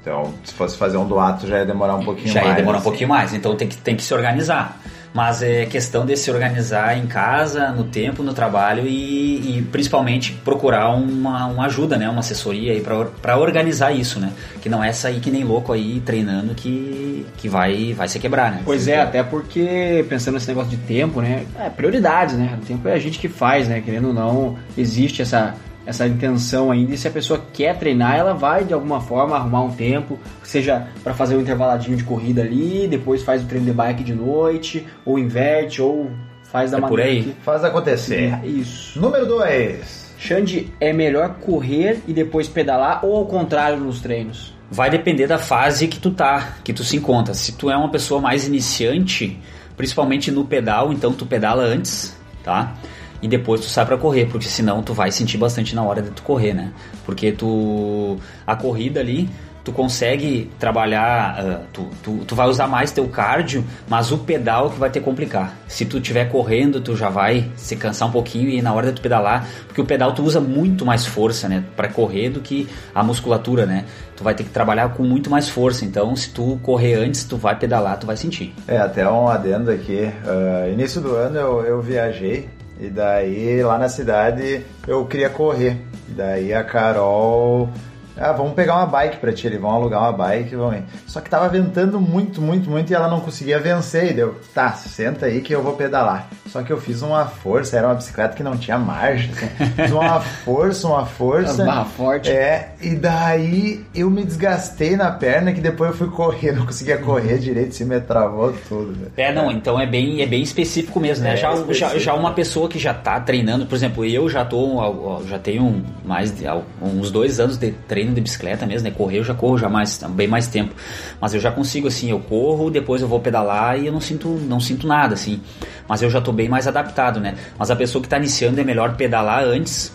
então, 0.03 0.35
se 0.43 0.53
fosse 0.53 0.77
fazer 0.77 0.97
um 0.97 1.07
duato 1.07 1.47
já 1.47 1.59
ia 1.59 1.65
demorar 1.65 1.95
um 1.95 2.05
pouquinho 2.05 2.27
já 2.27 2.41
mais. 2.41 2.47
Já 2.47 2.51
ia 2.51 2.57
demorar 2.57 2.79
um 2.79 2.83
pouquinho 2.83 3.09
mais, 3.09 3.33
então 3.33 3.55
tem 3.55 3.69
que, 3.69 3.77
tem 3.77 3.95
que 3.95 4.03
se 4.03 4.13
organizar. 4.13 4.81
Mas 5.15 5.43
é 5.43 5.67
questão 5.67 6.07
de 6.07 6.17
se 6.17 6.31
organizar 6.31 6.97
em 6.97 7.07
casa, 7.07 7.71
no 7.71 7.85
tempo, 7.85 8.23
no 8.23 8.33
trabalho 8.33 8.87
e, 8.87 9.59
e 9.59 9.63
principalmente 9.71 10.33
procurar 10.33 10.89
uma, 10.89 11.47
uma 11.47 11.67
ajuda, 11.67 11.99
né? 11.99 12.09
Uma 12.09 12.21
assessoria 12.21 12.73
aí 12.73 12.83
para 13.21 13.37
organizar 13.37 13.93
isso, 13.93 14.19
né? 14.19 14.33
Que 14.63 14.71
não 14.71 14.83
é 14.83 14.91
sair 14.91 15.21
que 15.21 15.31
nem 15.31 15.45
louco 15.45 15.71
aí 15.73 16.01
treinando 16.01 16.55
que, 16.55 17.27
que 17.37 17.47
vai, 17.47 17.93
vai 17.93 18.09
se 18.09 18.19
quebrar, 18.19 18.51
né? 18.51 18.63
Pois 18.65 18.89
é, 18.89 19.03
até 19.03 19.23
porque 19.23 20.05
pensando 20.09 20.35
nesse 20.35 20.49
negócio 20.49 20.71
de 20.71 20.79
tempo, 20.79 21.21
né? 21.21 21.45
É 21.61 21.69
prioridades, 21.69 22.35
né? 22.35 22.59
O 22.61 22.65
tempo 22.65 22.89
é 22.89 22.95
a 22.95 22.99
gente 22.99 23.19
que 23.19 23.29
faz, 23.29 23.69
né? 23.69 23.83
Querendo 23.83 24.09
ou 24.09 24.15
não, 24.15 24.57
existe 24.79 25.21
essa 25.21 25.55
essa 25.87 26.07
intenção 26.07 26.71
ainda. 26.71 26.93
E 26.95 26.99
se 26.99 27.09
a 27.09 27.11
pessoa 27.11 27.41
quer 27.53 27.79
treinar, 27.79 28.17
ela 28.17 28.35
vai 28.35 28.65
de 28.65 28.73
alguma 28.73 29.01
forma 29.01 29.37
arrumar 29.37 29.63
um 29.63 29.71
tempo, 29.71 30.19
seja 30.43 30.89
para 31.03 31.15
fazer 31.15 31.37
um 31.37 31.41
intervaladinho 31.41 31.97
de 31.97 32.05
corrida 32.05 32.43
ali, 32.43 32.87
depois 32.89 33.23
faz 33.23 33.43
o 33.43 33.47
treino 33.47 33.67
de 33.67 33.73
bike 33.73 34.05
de 34.05 34.15
noite, 34.15 34.87
ou 35.05 35.19
inverte, 35.19 35.83
ou 35.83 36.11
faz 36.45 36.71
da 36.71 36.79
é 36.79 36.81
maneira 36.81 37.03
por 37.03 37.09
aí. 37.09 37.23
Que... 37.23 37.41
Faz 37.43 37.65
acontecer. 37.65 38.39
Isso. 38.45 39.01
Número 39.01 39.27
2. 39.27 40.03
Xande, 40.19 40.73
é 40.79 40.93
melhor 40.93 41.35
correr 41.41 42.01
e 42.07 42.13
depois 42.13 42.47
pedalar 42.47 43.05
ou 43.05 43.17
ao 43.17 43.27
contrário 43.27 43.79
nos 43.79 44.01
treinos? 44.01 44.55
Vai 44.71 44.89
depender 44.89 45.27
da 45.27 45.37
fase 45.37 45.89
que 45.89 45.99
tu 45.99 46.13
tá, 46.13 46.59
que 46.63 46.73
tu 46.73 46.85
se 46.85 46.97
encontra. 46.97 47.35
Se 47.35 47.53
tu 47.53 47.69
é 47.69 47.77
uma 47.77 47.91
pessoa 47.91 48.21
mais 48.21 48.47
iniciante, 48.47 49.39
principalmente 49.77 50.31
no 50.31 50.45
pedal, 50.45 50.93
então 50.93 51.13
tu 51.13 51.27
pedala 51.27 51.65
antes, 51.65 52.17
tá? 52.45 52.75
E 53.23 53.29
depois 53.29 53.61
tu 53.61 53.69
sai 53.69 53.87
para 53.87 53.97
correr, 53.97 54.27
porque 54.27 54.49
senão 54.49 54.83
tu 54.83 54.93
vai 54.93 55.11
sentir 55.13 55.39
bastante 55.39 55.75
na 55.75 55.83
hora 55.83 56.03
de 56.03 56.11
tu 56.11 56.23
correr, 56.23 56.53
né? 56.53 56.73
Porque 57.07 57.33
tu 57.33 58.19
a 58.47 58.57
corrida 58.57 59.01
ali 59.01 59.31
tu 59.65 59.73
consegue 59.73 60.51
trabalhar, 60.59 61.45
uh, 61.45 61.61
tu, 61.73 61.89
tu, 62.03 62.25
tu 62.27 62.35
vai 62.35 62.49
usar 62.49 62.67
mais 62.67 62.91
teu 62.91 63.07
cardio, 63.09 63.65
mas 63.89 64.11
o 64.11 64.19
pedal 64.19 64.71
que 64.71 64.79
vai 64.79 64.91
te 64.91 65.01
complicar. 65.01 65.57
Se 65.69 65.85
tu 65.85 65.99
estiver 65.99 66.29
correndo, 66.31 66.81
tu 66.81 66.97
já 66.97 67.09
vai 67.09 67.51
se 67.57 67.77
cansar 67.77 68.09
um 68.09 68.11
pouquinho 68.11 68.49
e 68.49 68.61
na 68.61 68.73
hora 68.73 68.89
de 68.89 68.95
tu 68.95 69.03
pedalar, 69.03 69.47
porque 69.67 69.81
o 69.81 69.85
pedal 69.85 70.13
tu 70.13 70.23
usa 70.23 70.41
muito 70.41 70.85
mais 70.85 71.07
força, 71.07 71.49
né, 71.49 71.65
para 71.77 71.89
correr 71.89 72.31
do 72.31 72.41
que 72.41 72.69
a 72.95 73.03
musculatura, 73.03 73.67
né? 73.67 73.85
Tu 74.17 74.25
vai 74.25 74.35
ter 74.35 74.45
que 74.45 74.51
trabalhar 74.51 74.91
com 74.91 75.03
muito 75.03 75.31
mais 75.31 75.49
força. 75.49 75.85
Então, 75.85 76.15
se 76.15 76.31
tu 76.31 76.59
correr 76.63 76.95
antes, 76.95 77.25
tu 77.25 77.37
vai 77.37 77.57
pedalar, 77.59 77.99
tu 77.99 78.07
vai 78.07 78.17
sentir. 78.17 78.55
É, 78.69 78.79
até 78.79 79.09
um 79.09 79.29
adendo 79.29 79.71
aqui. 79.71 80.11
Uh, 80.25 80.73
início 80.73 81.01
do 81.01 81.15
ano 81.15 81.39
eu, 81.39 81.63
eu 81.63 81.83
viajei 81.83 82.49
e 82.83 82.91
daí 82.91 83.63
lá 83.63 83.79
na 83.79 83.89
cidade 83.89 84.67
eu 84.89 85.07
queria 85.07 85.31
correr. 85.31 85.77
E 86.09 86.13
daí 86.13 86.53
a 86.53 86.65
Carol 86.65 87.71
ah, 88.17 88.33
vamos 88.33 88.53
pegar 88.55 88.77
uma 88.77 88.87
bike 88.87 89.17
pra 89.17 89.33
ti, 89.33 89.47
eles 89.47 89.61
vão 89.61 89.71
alugar 89.71 90.01
uma 90.03 90.13
bike, 90.13 90.55
vamos 90.55 90.77
ir. 90.77 90.85
Só 91.07 91.21
que 91.21 91.31
tava 91.31 91.49
ventando 91.49 92.01
muito, 92.01 92.41
muito, 92.41 92.71
muito 92.71 92.91
e 92.91 92.95
ela 92.95 93.09
não 93.09 93.21
conseguia 93.21 93.59
vencer. 93.59 94.11
E 94.11 94.13
deu, 94.15 94.37
tá, 94.55 94.73
senta 94.73 95.27
aí 95.27 95.41
que 95.41 95.55
eu 95.55 95.63
vou 95.63 95.75
pedalar. 95.75 96.29
Só 96.49 96.63
que 96.63 96.71
eu 96.73 96.81
fiz 96.81 97.01
uma 97.03 97.25
força, 97.25 97.79
era 97.79 97.89
uma 97.89 97.95
bicicleta 97.95 98.35
que 98.35 98.43
não 98.43 98.57
tinha 98.57 98.79
marcha. 98.79 99.31
Assim. 99.33 99.73
Fiz 99.75 99.91
uma 99.91 100.21
força, 100.21 100.87
uma 100.87 101.07
força. 101.07 101.65
Barra 101.65 101.85
forte. 101.85 102.31
É, 102.31 102.75
e 102.81 102.95
daí 102.95 103.85
eu 103.95 104.11
me 104.11 104.25
desgastei 104.25 104.97
na 104.97 105.11
perna 105.11 105.53
que 105.53 105.61
depois 105.61 105.91
eu 105.91 105.97
fui 105.97 106.09
correr, 106.09 106.53
não 106.57 106.67
conseguia 106.67 106.99
correr 106.99 107.39
direito, 107.39 107.75
se 107.75 107.85
me 107.85 107.99
travou 108.01 108.53
tudo. 108.69 108.93
Né? 108.93 109.09
É, 109.17 109.33
não, 109.33 109.51
então 109.51 109.81
é 109.81 109.87
bem, 109.87 110.21
é 110.21 110.27
bem 110.27 110.43
específico 110.43 111.01
mesmo, 111.01 111.25
né? 111.25 111.35
É 111.35 111.37
já, 111.37 111.55
já, 111.71 111.99
já 111.99 112.15
uma 112.15 112.33
pessoa 112.33 112.69
que 112.69 112.79
já 112.79 112.93
tá 112.93 113.19
treinando, 113.21 113.65
por 113.65 113.75
exemplo, 113.75 114.05
eu 114.05 114.29
já 114.29 114.45
tô, 114.45 115.23
já 115.27 115.39
tenho 115.39 115.83
mais 116.05 116.31
de 116.37 116.45
uns 116.81 117.11
dois 117.11 117.41
anos 117.41 117.57
de 117.57 117.73
treino 117.89 118.02
treino 118.03 118.15
de 118.15 118.21
bicicleta 118.21 118.67
mesmo, 118.67 118.89
né? 118.89 118.95
Correr 118.97 119.19
eu 119.19 119.25
já 119.25 119.35
corro 119.35 119.57
já 119.57 119.69
mais, 119.69 119.99
bem 120.11 120.27
mais 120.27 120.49
tempo. 120.49 120.75
Mas 121.21 121.33
eu 121.35 121.41
já 121.41 121.51
consigo, 121.53 121.87
assim, 121.87 122.11
eu 122.11 122.19
corro, 122.19 122.71
depois 122.71 123.01
eu 123.01 123.09
vou 123.09 123.21
pedalar 123.21 123.79
e 123.79 123.87
eu 123.87 123.93
não 123.93 124.01
sinto, 124.01 124.29
não 124.29 124.59
sinto 124.59 124.87
nada, 124.87 125.15
assim. 125.15 125.41
Mas 125.89 126.03
eu 126.03 126.11
já 126.11 126.21
tô 126.21 126.33
bem 126.33 126.49
mais 126.49 126.67
adaptado, 126.67 127.21
né? 127.21 127.37
Mas 127.57 127.71
a 127.71 127.77
pessoa 127.77 128.03
que 128.03 128.07
está 128.07 128.19
iniciando 128.19 128.61
é 128.61 128.65
melhor 128.65 128.97
pedalar 128.97 129.45
antes, 129.45 129.93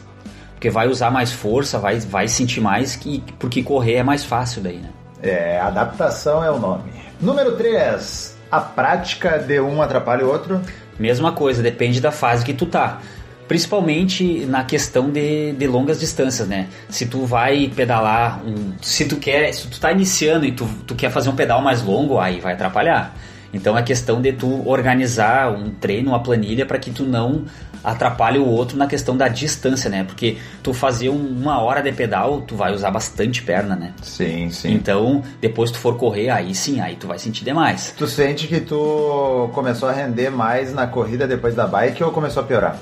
porque 0.54 0.70
vai 0.70 0.88
usar 0.88 1.12
mais 1.12 1.32
força, 1.32 1.78
vai, 1.78 2.00
vai 2.00 2.28
sentir 2.28 2.62
mais, 2.62 2.96
que, 2.96 3.24
porque 3.38 3.62
correr 3.62 3.96
é 3.96 4.04
mais 4.04 4.24
fácil 4.24 4.62
daí, 4.62 4.78
né? 4.78 4.90
É, 5.22 5.60
adaptação 5.60 6.44
é 6.44 6.50
o 6.50 6.60
nome. 6.60 6.92
Número 7.20 7.56
3. 7.56 8.38
A 8.50 8.62
prática 8.62 9.38
de 9.40 9.60
um 9.60 9.82
atrapalha 9.82 10.26
o 10.26 10.30
outro? 10.30 10.62
Mesma 10.98 11.32
coisa, 11.32 11.62
depende 11.62 12.00
da 12.00 12.12
fase 12.12 12.46
que 12.46 12.54
tu 12.54 12.66
tá. 12.66 13.00
Principalmente 13.48 14.46
na 14.46 14.64
questão 14.64 15.10
de, 15.10 15.54
de 15.54 15.68
longas 15.68 16.00
distâncias, 16.00 16.48
né? 16.48 16.68
Se 16.90 17.06
tu 17.06 17.26
vai 17.26 17.72
pedalar, 17.76 18.42
um, 18.46 18.74
se 18.82 19.06
tu 19.06 19.16
quer, 19.18 19.54
se 19.54 19.68
tu 19.68 19.80
tá 19.80 19.92
iniciando 19.92 20.46
e 20.46 20.52
tu, 20.52 20.68
tu 20.86 20.96
quer 20.96 21.12
fazer 21.12 21.30
um 21.30 21.36
pedal 21.36 21.62
mais 21.62 21.82
longo, 21.82 22.20
aí 22.20 22.40
vai 22.40 22.54
atrapalhar. 22.54 23.16
Então 23.54 23.78
é 23.78 23.82
questão 23.82 24.22
de 24.22 24.34
tu 24.34 24.68
organizar 24.68 25.52
um 25.52 25.70
treino, 25.70 26.12
uma 26.12 26.22
planilha 26.22 26.66
para 26.66 26.78
que 26.78 26.92
tu 26.92 27.04
não 27.04 27.46
atrapalhe 27.84 28.38
o 28.38 28.46
outro 28.46 28.78
na 28.78 28.86
questão 28.86 29.16
da 29.16 29.30
distância, 29.30 29.90
né? 29.90 30.04
Porque 30.04 30.38
tu 30.62 30.74
fazer 30.74 31.08
uma 31.08 31.62
hora 31.62 31.82
de 31.82 31.92
pedal, 31.94 32.42
tu 32.42 32.56
vai 32.56 32.74
usar 32.74 32.92
bastante 32.92 33.42
perna, 33.42 33.76
né? 33.76 33.94
Sim, 34.02 34.50
sim. 34.50 34.74
Então, 34.74 35.24
depois 35.40 35.72
tu 35.72 35.78
for 35.78 35.96
correr, 35.96 36.30
aí 36.30 36.54
sim, 36.54 36.82
aí 36.82 36.98
tu 36.98 37.08
vai 37.08 37.18
sentir 37.18 37.46
demais. 37.46 37.94
Tu 37.98 38.06
sente 38.08 38.48
que 38.48 38.60
tu 38.60 39.50
começou 39.54 39.88
a 39.88 39.94
render 39.94 40.30
mais 40.30 40.74
na 40.74 40.86
corrida 40.86 41.26
depois 41.26 41.56
da 41.56 41.66
bike 41.66 42.04
ou 42.04 42.12
começou 42.12 42.44
a 42.44 42.46
piorar? 42.46 42.78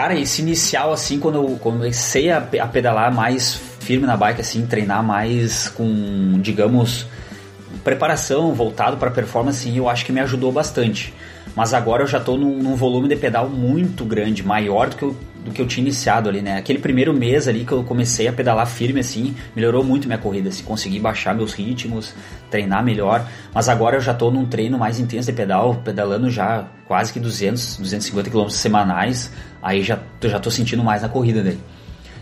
Cara, 0.00 0.18
esse 0.18 0.40
inicial, 0.40 0.94
assim, 0.94 1.20
quando 1.20 1.34
eu 1.34 1.58
comecei 1.58 2.30
a, 2.30 2.38
a 2.38 2.66
pedalar 2.66 3.12
mais 3.12 3.54
firme 3.80 4.06
na 4.06 4.16
bike, 4.16 4.40
assim, 4.40 4.64
treinar 4.64 5.02
mais 5.02 5.68
com, 5.68 6.40
digamos, 6.40 7.04
preparação 7.84 8.54
voltado 8.54 8.96
para 8.96 9.10
performance, 9.10 9.68
eu 9.76 9.90
acho 9.90 10.06
que 10.06 10.10
me 10.10 10.20
ajudou 10.20 10.50
bastante. 10.50 11.12
Mas 11.54 11.74
agora 11.74 12.02
eu 12.02 12.06
já 12.06 12.16
estou 12.16 12.38
num, 12.38 12.62
num, 12.62 12.76
volume 12.76 13.08
de 13.08 13.16
pedal 13.16 13.46
muito 13.46 14.02
grande, 14.06 14.42
maior 14.42 14.88
do 14.88 14.96
que, 14.96 15.02
eu, 15.02 15.14
do 15.44 15.50
que 15.50 15.60
eu 15.60 15.66
tinha 15.66 15.82
iniciado 15.82 16.28
ali, 16.28 16.42
né? 16.42 16.58
Aquele 16.58 16.78
primeiro 16.78 17.12
mês 17.12 17.48
ali 17.48 17.64
que 17.64 17.72
eu 17.72 17.82
comecei 17.82 18.28
a 18.28 18.32
pedalar 18.32 18.66
firme 18.66 19.00
assim, 19.00 19.34
melhorou 19.54 19.82
muito 19.82 20.06
minha 20.06 20.18
corrida, 20.18 20.48
assim, 20.48 20.62
consegui 20.62 20.98
baixar 20.98 21.34
meus 21.34 21.52
ritmos, 21.52 22.14
treinar 22.50 22.84
melhor. 22.84 23.26
Mas 23.54 23.68
agora 23.68 23.96
eu 23.96 24.00
já 24.00 24.12
estou 24.12 24.30
num 24.30 24.46
treino 24.46 24.78
mais 24.78 25.00
intenso 25.00 25.30
de 25.30 25.36
pedal, 25.36 25.76
pedalando 25.84 26.30
já 26.30 26.66
quase 26.86 27.12
que 27.12 27.20
200, 27.20 27.78
250 27.78 28.30
km 28.30 28.48
semanais. 28.48 29.32
Aí 29.62 29.82
já, 29.82 29.98
já 30.22 30.38
tô 30.38 30.50
sentindo 30.50 30.84
mais 30.84 31.02
na 31.02 31.08
corrida 31.08 31.42
daí. 31.42 31.58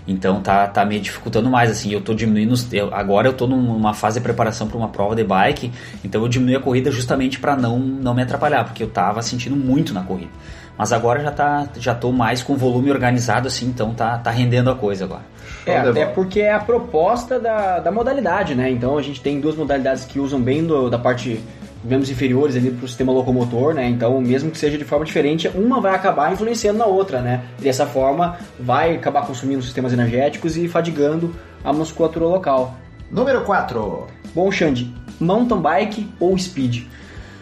Então 0.09 0.41
tá, 0.41 0.67
tá 0.67 0.87
me 0.87 0.99
dificultando 0.99 1.51
mais, 1.51 1.71
assim, 1.71 1.93
eu 1.93 2.01
tô 2.01 2.15
diminuindo, 2.15 2.55
eu, 2.73 2.93
agora 2.95 3.29
eu 3.29 3.35
tô 3.35 3.47
numa 3.47 3.93
fase 3.93 4.19
de 4.19 4.25
preparação 4.25 4.67
para 4.67 4.79
uma 4.79 4.89
prova 4.89 5.15
de 5.15 5.23
bike, 5.23 5.71
então 6.03 6.23
eu 6.23 6.29
diminui 6.29 6.57
a 6.57 6.61
corrida 6.61 6.91
justamente 6.91 7.39
para 7.39 7.55
não, 7.55 7.79
não 7.79 8.15
me 8.15 8.23
atrapalhar, 8.23 8.65
porque 8.65 8.83
eu 8.83 8.89
tava 8.89 9.21
sentindo 9.21 9.55
muito 9.55 9.93
na 9.93 10.03
corrida. 10.03 10.31
Mas 10.79 10.93
agora 10.93 11.21
já 11.21 11.33
tá, 11.33 11.69
já 11.77 11.95
tô 11.95 12.13
mais 12.13 12.41
com 12.41 12.57
volume 12.57 12.91
organizado 12.91 13.49
assim, 13.49 13.67
então 13.67 13.93
tá, 13.93 14.17
tá 14.17 14.31
rendendo 14.31 14.71
a 14.71 14.77
coisa 14.77 15.05
agora. 15.05 15.23
É, 15.67 15.77
até 15.77 16.07
porque 16.07 16.41
é 16.41 16.53
a 16.53 16.61
proposta 16.61 17.41
da, 17.41 17.81
da 17.81 17.91
modalidade, 17.91 18.55
né? 18.55 18.71
Então 18.71 18.97
a 18.97 19.03
gente 19.03 19.21
tem 19.21 19.41
duas 19.41 19.57
modalidades 19.57 20.05
que 20.05 20.21
usam 20.21 20.41
bem 20.41 20.65
do, 20.65 20.89
da 20.89 20.99
parte 20.99 21.43
membros 21.83 22.11
inferiores 22.11 22.57
ali 22.57 22.71
para 22.71 22.85
o 22.85 22.89
sistema 22.89 23.13
locomotor, 23.13 23.75
né? 23.75 23.89
Então, 23.89 24.21
mesmo 24.21 24.51
que 24.51 24.59
seja 24.59 24.77
de 24.77 24.85
forma 24.85 25.05
diferente, 25.05 25.49
uma 25.49 25.81
vai 25.81 25.95
acabar 25.95 26.33
influenciando 26.33 26.79
na 26.79 26.87
outra, 26.87 27.21
né? 27.21 27.43
E 27.59 27.63
dessa 27.63 27.87
forma, 27.87 28.37
vai 28.59 28.97
acabar 28.97 29.27
consumindo 29.27 29.63
sistemas 29.63 29.93
energéticos 29.93 30.57
e 30.57 30.69
fadigando 30.69 31.35
a 31.65 31.73
musculatura 31.73 32.27
local. 32.27 32.77
Número 33.11 33.43
4. 33.43 34.07
Bom, 34.35 34.51
Xande, 34.51 34.93
mountain 35.21 35.61
bike 35.61 36.09
ou 36.21 36.37
speed? 36.37 36.85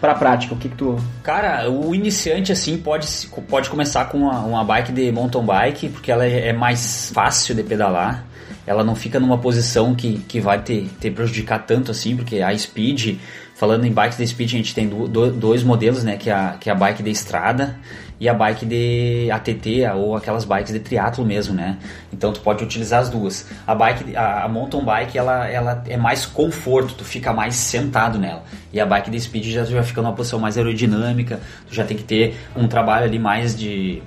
Para 0.00 0.14
prática, 0.14 0.54
o 0.54 0.58
que, 0.58 0.68
que 0.68 0.76
tu. 0.76 0.96
Cara, 1.22 1.70
o 1.70 1.94
iniciante 1.94 2.52
assim 2.52 2.76
pode, 2.76 3.08
pode 3.48 3.70
começar 3.70 4.04
com 4.06 4.18
uma, 4.18 4.40
uma 4.40 4.64
bike 4.64 4.92
de 4.92 5.10
mountain 5.10 5.44
bike, 5.44 5.88
porque 5.88 6.12
ela 6.12 6.24
é, 6.24 6.48
é 6.48 6.52
mais 6.52 7.10
fácil 7.14 7.54
de 7.54 7.62
pedalar 7.62 8.24
ela 8.66 8.82
não 8.82 8.96
fica 8.96 9.20
numa 9.20 9.38
posição 9.38 9.94
que, 9.94 10.18
que 10.26 10.40
vai 10.40 10.60
te, 10.60 10.90
te 11.00 11.10
prejudicar 11.10 11.60
tanto 11.60 11.92
assim, 11.92 12.16
porque 12.16 12.42
a 12.42 12.56
Speed, 12.56 13.18
falando 13.54 13.86
em 13.86 13.92
bikes 13.92 14.18
de 14.18 14.26
Speed, 14.26 14.48
a 14.48 14.56
gente 14.56 14.74
tem 14.74 14.88
do, 14.88 15.06
do, 15.06 15.30
dois 15.30 15.62
modelos, 15.62 16.02
né, 16.02 16.16
que 16.16 16.28
é, 16.28 16.32
a, 16.34 16.56
que 16.60 16.68
é 16.68 16.72
a 16.72 16.74
bike 16.74 17.02
de 17.02 17.10
estrada 17.10 17.78
e 18.18 18.28
a 18.28 18.35
bike 18.35 18.64
de 18.64 19.30
ATT 19.30 19.87
ou 19.94 20.16
aquelas 20.16 20.44
bikes 20.44 20.73
de 20.73 20.80
triatlo 20.80 21.25
mesmo, 21.25 21.54
né? 21.54 21.78
Então 22.12 22.32
tu 22.32 22.40
pode 22.40 22.64
utilizar 22.64 23.00
as 23.00 23.11
duas. 23.11 23.46
A 23.66 23.75
bike, 23.75 24.16
a, 24.16 24.44
a 24.44 24.49
mountain 24.49 24.85
bike, 24.85 25.18
ela, 25.18 25.46
ela 25.49 25.85
é 25.87 25.96
mais 25.96 26.25
conforto, 26.25 26.94
tu 26.94 27.04
fica 27.04 27.32
mais 27.32 27.54
sentado 27.54 28.18
nela. 28.18 28.42
E 28.73 28.80
a 28.80 28.87
bike 28.87 29.11
de 29.11 29.20
speed 29.20 29.44
já, 29.46 29.64
já 29.64 29.82
fica 29.82 30.00
numa 30.00 30.14
posição 30.14 30.38
mais 30.38 30.56
aerodinâmica, 30.56 31.40
tu 31.68 31.75
já 31.75 31.85
tem 31.85 31.96
que 31.96 32.04
ter 32.04 32.37
um 32.56 32.66
trabalho 32.66 33.04
ali 33.04 33.18
mais 33.18 33.56
de 33.56 34.02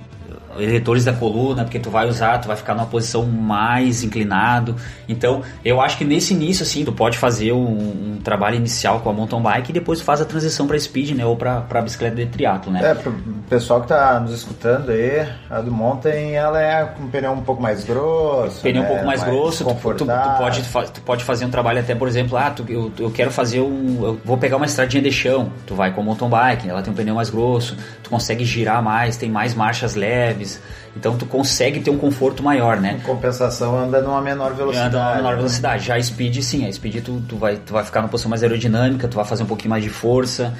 eletores 0.58 1.04
da 1.04 1.12
coluna, 1.12 1.64
porque 1.64 1.78
tu 1.78 1.90
vai 1.90 2.08
usar, 2.08 2.38
tu 2.38 2.48
vai 2.48 2.56
ficar 2.56 2.74
numa 2.74 2.86
posição 2.86 3.24
mais 3.24 4.02
inclinado. 4.02 4.74
Então, 5.08 5.42
eu 5.64 5.80
acho 5.80 5.96
que 5.96 6.04
nesse 6.04 6.34
início, 6.34 6.62
assim, 6.62 6.84
tu 6.84 6.92
pode 6.92 7.18
fazer 7.18 7.52
um, 7.52 8.14
um 8.14 8.20
trabalho 8.22 8.56
inicial 8.56 9.00
com 9.00 9.10
a 9.10 9.12
mountain 9.12 9.40
bike 9.40 9.70
e 9.70 9.72
depois 9.72 10.00
faz 10.00 10.20
a 10.20 10.24
transição 10.24 10.66
para 10.66 10.78
speed, 10.78 11.16
né, 11.16 11.24
ou 11.24 11.36
para 11.36 11.82
bicicleta 11.82 12.16
de 12.16 12.26
triatlo, 12.26 12.72
né? 12.72 12.90
É, 12.90 12.94
pro 12.94 13.12
pessoal 13.48 13.80
que 13.82 13.88
tá 13.88 14.18
nos 14.18 14.32
escutando 14.32 14.90
aí, 14.90 15.26
a 15.48 15.60
do 15.60 15.70
mountain, 15.70 16.32
ela 16.32 16.60
é 16.60 16.84
com 16.84 17.04
um 17.04 17.08
pneu 17.08 17.32
um 17.32 17.42
pouco 17.42 17.62
mais 17.62 17.84
grosso, 17.84 18.62
Pneu 18.62 18.82
né? 18.82 18.88
um 18.88 18.92
pouco 18.92 19.06
mais, 19.06 19.20
mais 19.20 19.32
grosso, 19.32 19.64
tu, 19.64 19.74
tu, 19.74 20.06
tu, 20.06 20.06
pode, 20.38 20.62
tu 20.92 21.00
pode 21.02 21.24
fazer 21.24 21.44
um 21.44 21.50
trabalho 21.50 21.80
até, 21.80 21.94
por 21.94 22.08
exemplo, 22.08 22.36
ah, 22.36 22.50
tu, 22.50 22.64
eu, 22.68 22.90
eu 22.98 23.10
quero 23.10 23.30
fazer 23.30 23.60
um, 23.60 24.04
eu 24.04 24.20
vou 24.24 24.38
pegar 24.38 24.56
uma 24.56 24.66
estradinha 24.66 25.02
de 25.02 25.12
chão, 25.12 25.50
tu 25.66 25.74
vai 25.74 25.92
com 25.92 26.00
a 26.00 26.04
mountain 26.04 26.28
bike, 26.28 26.68
ela 26.68 26.82
tem 26.82 26.92
um 26.92 26.96
pneu 26.96 27.14
mais 27.14 27.30
grosso, 27.30 27.76
tu 28.02 28.10
consegue 28.10 28.44
girar 28.44 28.82
mais, 28.82 29.16
tem 29.16 29.30
mais 29.30 29.54
marchas 29.54 29.94
leves, 29.94 30.49
então 30.96 31.16
tu 31.16 31.26
consegue 31.26 31.80
ter 31.80 31.90
um 31.90 31.98
conforto 31.98 32.42
maior, 32.42 32.80
né? 32.80 32.98
Em 33.00 33.06
compensação 33.06 33.78
anda 33.78 34.00
numa 34.00 34.20
menor 34.20 34.54
velocidade. 34.54 34.96
Anda 34.96 35.04
numa 35.04 35.16
menor 35.16 35.36
velocidade. 35.36 35.86
Já 35.86 35.96
a 35.96 36.02
Speed 36.02 36.40
sim, 36.42 36.66
a 36.66 36.72
Speed 36.72 37.02
tu, 37.04 37.22
tu, 37.28 37.36
vai, 37.36 37.56
tu 37.56 37.72
vai 37.72 37.84
ficar 37.84 38.00
numa 38.00 38.08
posição 38.08 38.28
mais 38.28 38.42
aerodinâmica, 38.42 39.06
tu 39.06 39.16
vai 39.16 39.24
fazer 39.24 39.42
um 39.42 39.46
pouquinho 39.46 39.70
mais 39.70 39.82
de 39.82 39.90
força. 39.90 40.54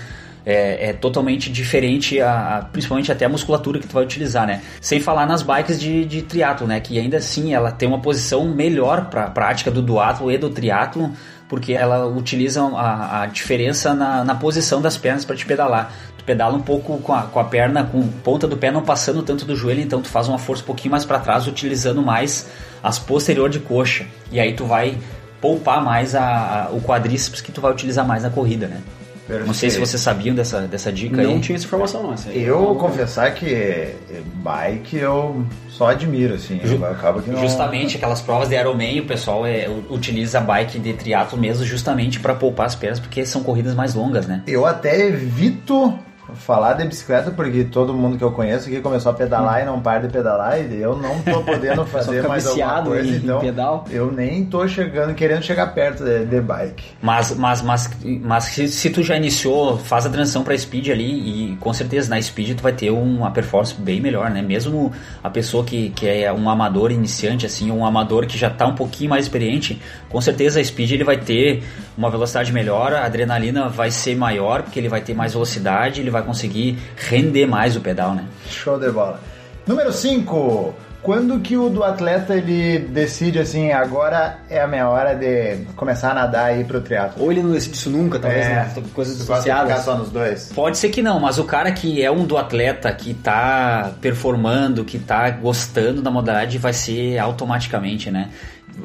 É, 0.47 0.89
é, 0.89 0.93
totalmente 0.95 1.53
diferente, 1.53 2.19
a, 2.19 2.57
a, 2.57 2.63
principalmente 2.63 3.13
até 3.13 3.27
a 3.27 3.29
musculatura 3.29 3.79
que 3.79 3.87
tu 3.87 3.93
vai 3.93 4.03
utilizar, 4.03 4.47
né? 4.47 4.63
Sem 4.81 4.99
falar 4.99 5.27
nas 5.27 5.43
bikes 5.43 5.79
de, 5.79 6.03
de 6.07 6.23
triatlo, 6.23 6.67
né? 6.67 6.81
Que 6.81 6.99
ainda 6.99 7.19
assim 7.19 7.53
ela 7.53 7.71
tem 7.71 7.87
uma 7.87 8.01
posição 8.01 8.49
melhor 8.49 9.11
para 9.11 9.25
a 9.25 9.31
prática 9.31 9.71
do 9.71 9.83
duatlo 9.83 10.33
e 10.33 10.39
do 10.39 10.49
triatlo, 10.49 11.13
porque 11.47 11.75
ela 11.75 12.07
utiliza 12.07 12.63
a, 12.63 13.23
a 13.23 13.27
diferença 13.27 13.93
na, 13.93 14.25
na 14.25 14.35
posição 14.35 14.81
das 14.81 14.97
pernas 14.97 15.27
para 15.27 15.37
te 15.37 15.45
pedalar 15.45 15.93
tu 16.21 16.25
pedala 16.25 16.55
um 16.57 16.61
pouco 16.61 16.99
com 16.99 17.13
a, 17.13 17.23
com 17.23 17.41
a 17.41 17.45
perna, 17.45 17.85
com 17.85 18.01
a 18.01 18.23
ponta 18.23 18.47
do 18.47 18.57
pé 18.57 18.71
não 18.71 18.83
passando 18.83 19.23
tanto 19.23 19.45
do 19.45 19.57
joelho, 19.57 19.81
então 19.81 20.01
tu 20.01 20.09
faz 20.09 20.29
uma 20.29 20.39
força 20.39 20.63
um 20.63 20.67
pouquinho 20.67 20.93
mais 20.93 21.05
para 21.05 21.19
trás, 21.19 21.47
utilizando 21.47 22.03
mais 22.03 22.49
as 22.83 22.99
posterior 22.99 23.49
de 23.49 23.59
coxa. 23.59 24.07
E 24.31 24.39
aí 24.39 24.53
tu 24.53 24.65
vai 24.65 24.99
poupar 25.41 25.83
mais 25.83 26.15
a, 26.15 26.67
a, 26.67 26.71
o 26.71 26.81
quadríceps 26.83 27.41
que 27.41 27.51
tu 27.51 27.61
vai 27.61 27.73
utilizar 27.73 28.07
mais 28.07 28.23
na 28.23 28.31
corrida, 28.31 28.69
né? 28.69 28.81
Perfeito. 29.27 29.47
Não 29.47 29.55
sei 29.55 29.71
se 29.71 29.79
vocês 29.79 30.03
sabiam 30.03 30.35
dessa, 30.35 30.63
dessa 30.63 30.93
dica 30.93 31.17
não 31.17 31.25
aí. 31.25 31.35
Não 31.35 31.41
tinha 31.41 31.55
essa 31.55 31.65
informação, 31.65 32.03
não. 32.03 32.33
eu 32.33 32.75
confessar 32.75 33.33
que 33.33 33.95
bike 34.35 34.97
eu 34.97 35.47
só 35.69 35.91
admiro, 35.91 36.35
assim. 36.35 36.61
Ju 36.65 36.85
acaba 36.85 37.23
que 37.23 37.31
não... 37.31 37.39
Justamente 37.39 37.97
aquelas 37.97 38.21
provas 38.21 38.49
de 38.49 38.57
Ironman, 38.57 39.01
o 39.01 39.07
pessoal 39.07 39.47
é, 39.47 39.69
utiliza 39.89 40.41
bike 40.41 40.81
de 40.81 40.95
triatlo 40.95 41.39
mesmo 41.39 41.65
justamente 41.65 42.19
para 42.19 42.35
poupar 42.35 42.67
as 42.67 42.75
pernas, 42.75 42.99
porque 42.99 43.25
são 43.25 43.45
corridas 43.45 43.73
mais 43.73 43.95
longas, 43.95 44.27
né? 44.27 44.43
Eu 44.49 44.67
até 44.67 45.07
evito 45.07 45.97
falar 46.35 46.75
de 46.75 46.85
bicicleta 46.85 47.31
porque 47.31 47.65
todo 47.65 47.95
mundo 47.95 48.17
que 48.17 48.25
eu 48.25 48.33
conheço 48.33 48.69
aqui 48.69 48.81
começou 48.81 49.13
a 49.13 49.15
pedalar 49.15 49.59
hum. 49.59 49.63
e 49.63 49.65
não 49.65 49.81
para 49.81 50.07
de 50.07 50.13
pedalar 50.13 50.61
e 50.61 50.81
eu 50.81 50.97
não 50.97 51.21
tô 51.23 51.43
podendo 51.43 51.85
fazer 51.87 52.27
mais 52.27 52.47
alguma 52.47 52.83
coisa, 52.83 53.09
em, 53.09 53.17
então 53.17 53.41
pedal. 53.41 53.85
eu 53.91 54.11
nem 54.11 54.45
tô 54.45 54.67
chegando, 54.67 55.15
querendo 55.15 55.43
chegar 55.43 55.69
perto 55.75 56.05
de, 56.05 56.25
de 56.27 56.41
bike. 56.41 56.85
Mas, 57.03 57.35
mas, 57.37 57.63
mas, 57.63 57.91
mas 58.23 58.45
se, 58.45 58.69
se, 58.69 58.91
tu 58.91 59.03
já 59.03 59.17
iniciou, 59.17 59.79
faz 59.79 60.07
a 60.07 60.11
transição 60.11 60.43
para 60.43 60.57
speed 60.57 60.89
ali 60.89 61.53
e 61.53 61.57
com 61.57 61.73
certeza 61.73 62.11
na 62.11 62.21
speed 62.21 62.57
tu 62.57 62.63
vai 62.63 62.73
ter 62.73 62.91
uma 62.91 63.31
performance 63.31 63.75
bem 63.75 64.01
melhor, 64.01 64.31
né? 64.31 64.43
Mesmo 64.43 64.93
a 65.23 65.31
pessoa 65.31 65.65
que, 65.65 65.91
que 65.91 66.09
é 66.09 66.33
um 66.33 66.49
amador 66.49 66.91
iniciante 66.91 67.47
assim, 67.47 67.71
um 67.71 67.85
amador 67.85 68.27
que 68.27 68.37
já 68.37 68.51
tá 68.51 68.67
um 68.67 68.75
pouquinho 68.75 69.11
mais 69.11 69.25
experiente, 69.25 69.81
com 70.09 70.21
certeza 70.21 70.61
a 70.61 70.65
speed 70.65 70.93
ele 70.93 71.05
vai 71.05 71.17
ter 71.17 71.63
uma 71.97 72.11
velocidade 72.11 72.53
melhor, 72.53 72.93
a 72.93 73.05
adrenalina 73.05 73.69
vai 73.69 73.91
ser 73.91 74.17
maior 74.17 74.63
porque 74.63 74.79
ele 74.79 74.89
vai 74.89 75.01
ter 75.01 75.15
mais 75.15 75.33
velocidade, 75.33 76.01
ele 76.01 76.11
vai 76.11 76.20
vai 76.21 76.27
conseguir 76.27 76.79
render 76.97 77.47
mais 77.47 77.77
o 77.77 77.81
pedal, 77.81 78.15
né? 78.15 78.25
Show 78.49 78.79
de 78.79 78.91
bola. 78.91 79.21
Número 79.67 79.93
5. 79.93 80.75
Quando 81.03 81.41
que 81.41 81.57
o 81.57 81.71
do 81.71 81.83
atleta 81.83 82.35
ele 82.35 82.79
decide 82.79 83.39
assim, 83.39 83.73
agora 83.73 84.39
é 84.51 84.61
a 84.61 84.67
minha 84.67 84.87
hora 84.87 85.15
de 85.15 85.65
começar 85.75 86.11
a 86.11 86.15
nadar 86.15 86.55
e 86.55 86.61
ir 86.61 86.67
pro 86.67 86.81
triatlo? 86.83 87.25
Ou 87.25 87.33
ele 87.33 87.43
não 87.43 87.53
decide 87.53 87.75
isso 87.75 87.89
nunca, 87.89 88.19
talvez, 88.19 88.45
é, 88.45 88.51
né? 88.51 88.75
Coisas 88.93 89.19
associadas. 89.19 89.71
Ficar 89.71 89.83
só 89.83 89.97
nos 89.97 90.11
dois? 90.11 90.53
Pode 90.55 90.77
ser 90.77 90.91
que 90.91 91.01
não, 91.01 91.19
mas 91.19 91.39
o 91.39 91.45
cara 91.45 91.73
que 91.73 92.03
é 92.03 92.11
um 92.11 92.27
do 92.27 92.37
atleta, 92.37 92.93
que 92.93 93.15
tá 93.15 93.93
performando, 94.01 94.85
que 94.85 94.99
tá 94.99 95.31
gostando 95.31 96.03
da 96.03 96.11
modalidade, 96.11 96.59
vai 96.59 96.75
ser 96.75 97.17
automaticamente, 97.19 98.11
né? 98.11 98.29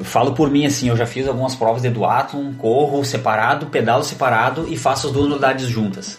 Falo 0.00 0.32
por 0.32 0.50
mim 0.50 0.64
assim, 0.64 0.88
eu 0.88 0.96
já 0.96 1.06
fiz 1.06 1.28
algumas 1.28 1.54
provas 1.54 1.82
de 1.82 1.90
duatlon, 1.90 2.54
corro 2.54 3.04
separado, 3.04 3.66
pedalo 3.66 4.02
separado 4.02 4.66
e 4.68 4.76
faço 4.76 5.08
as 5.08 5.12
duas 5.12 5.28
modalidades 5.28 5.68
juntas. 5.68 6.18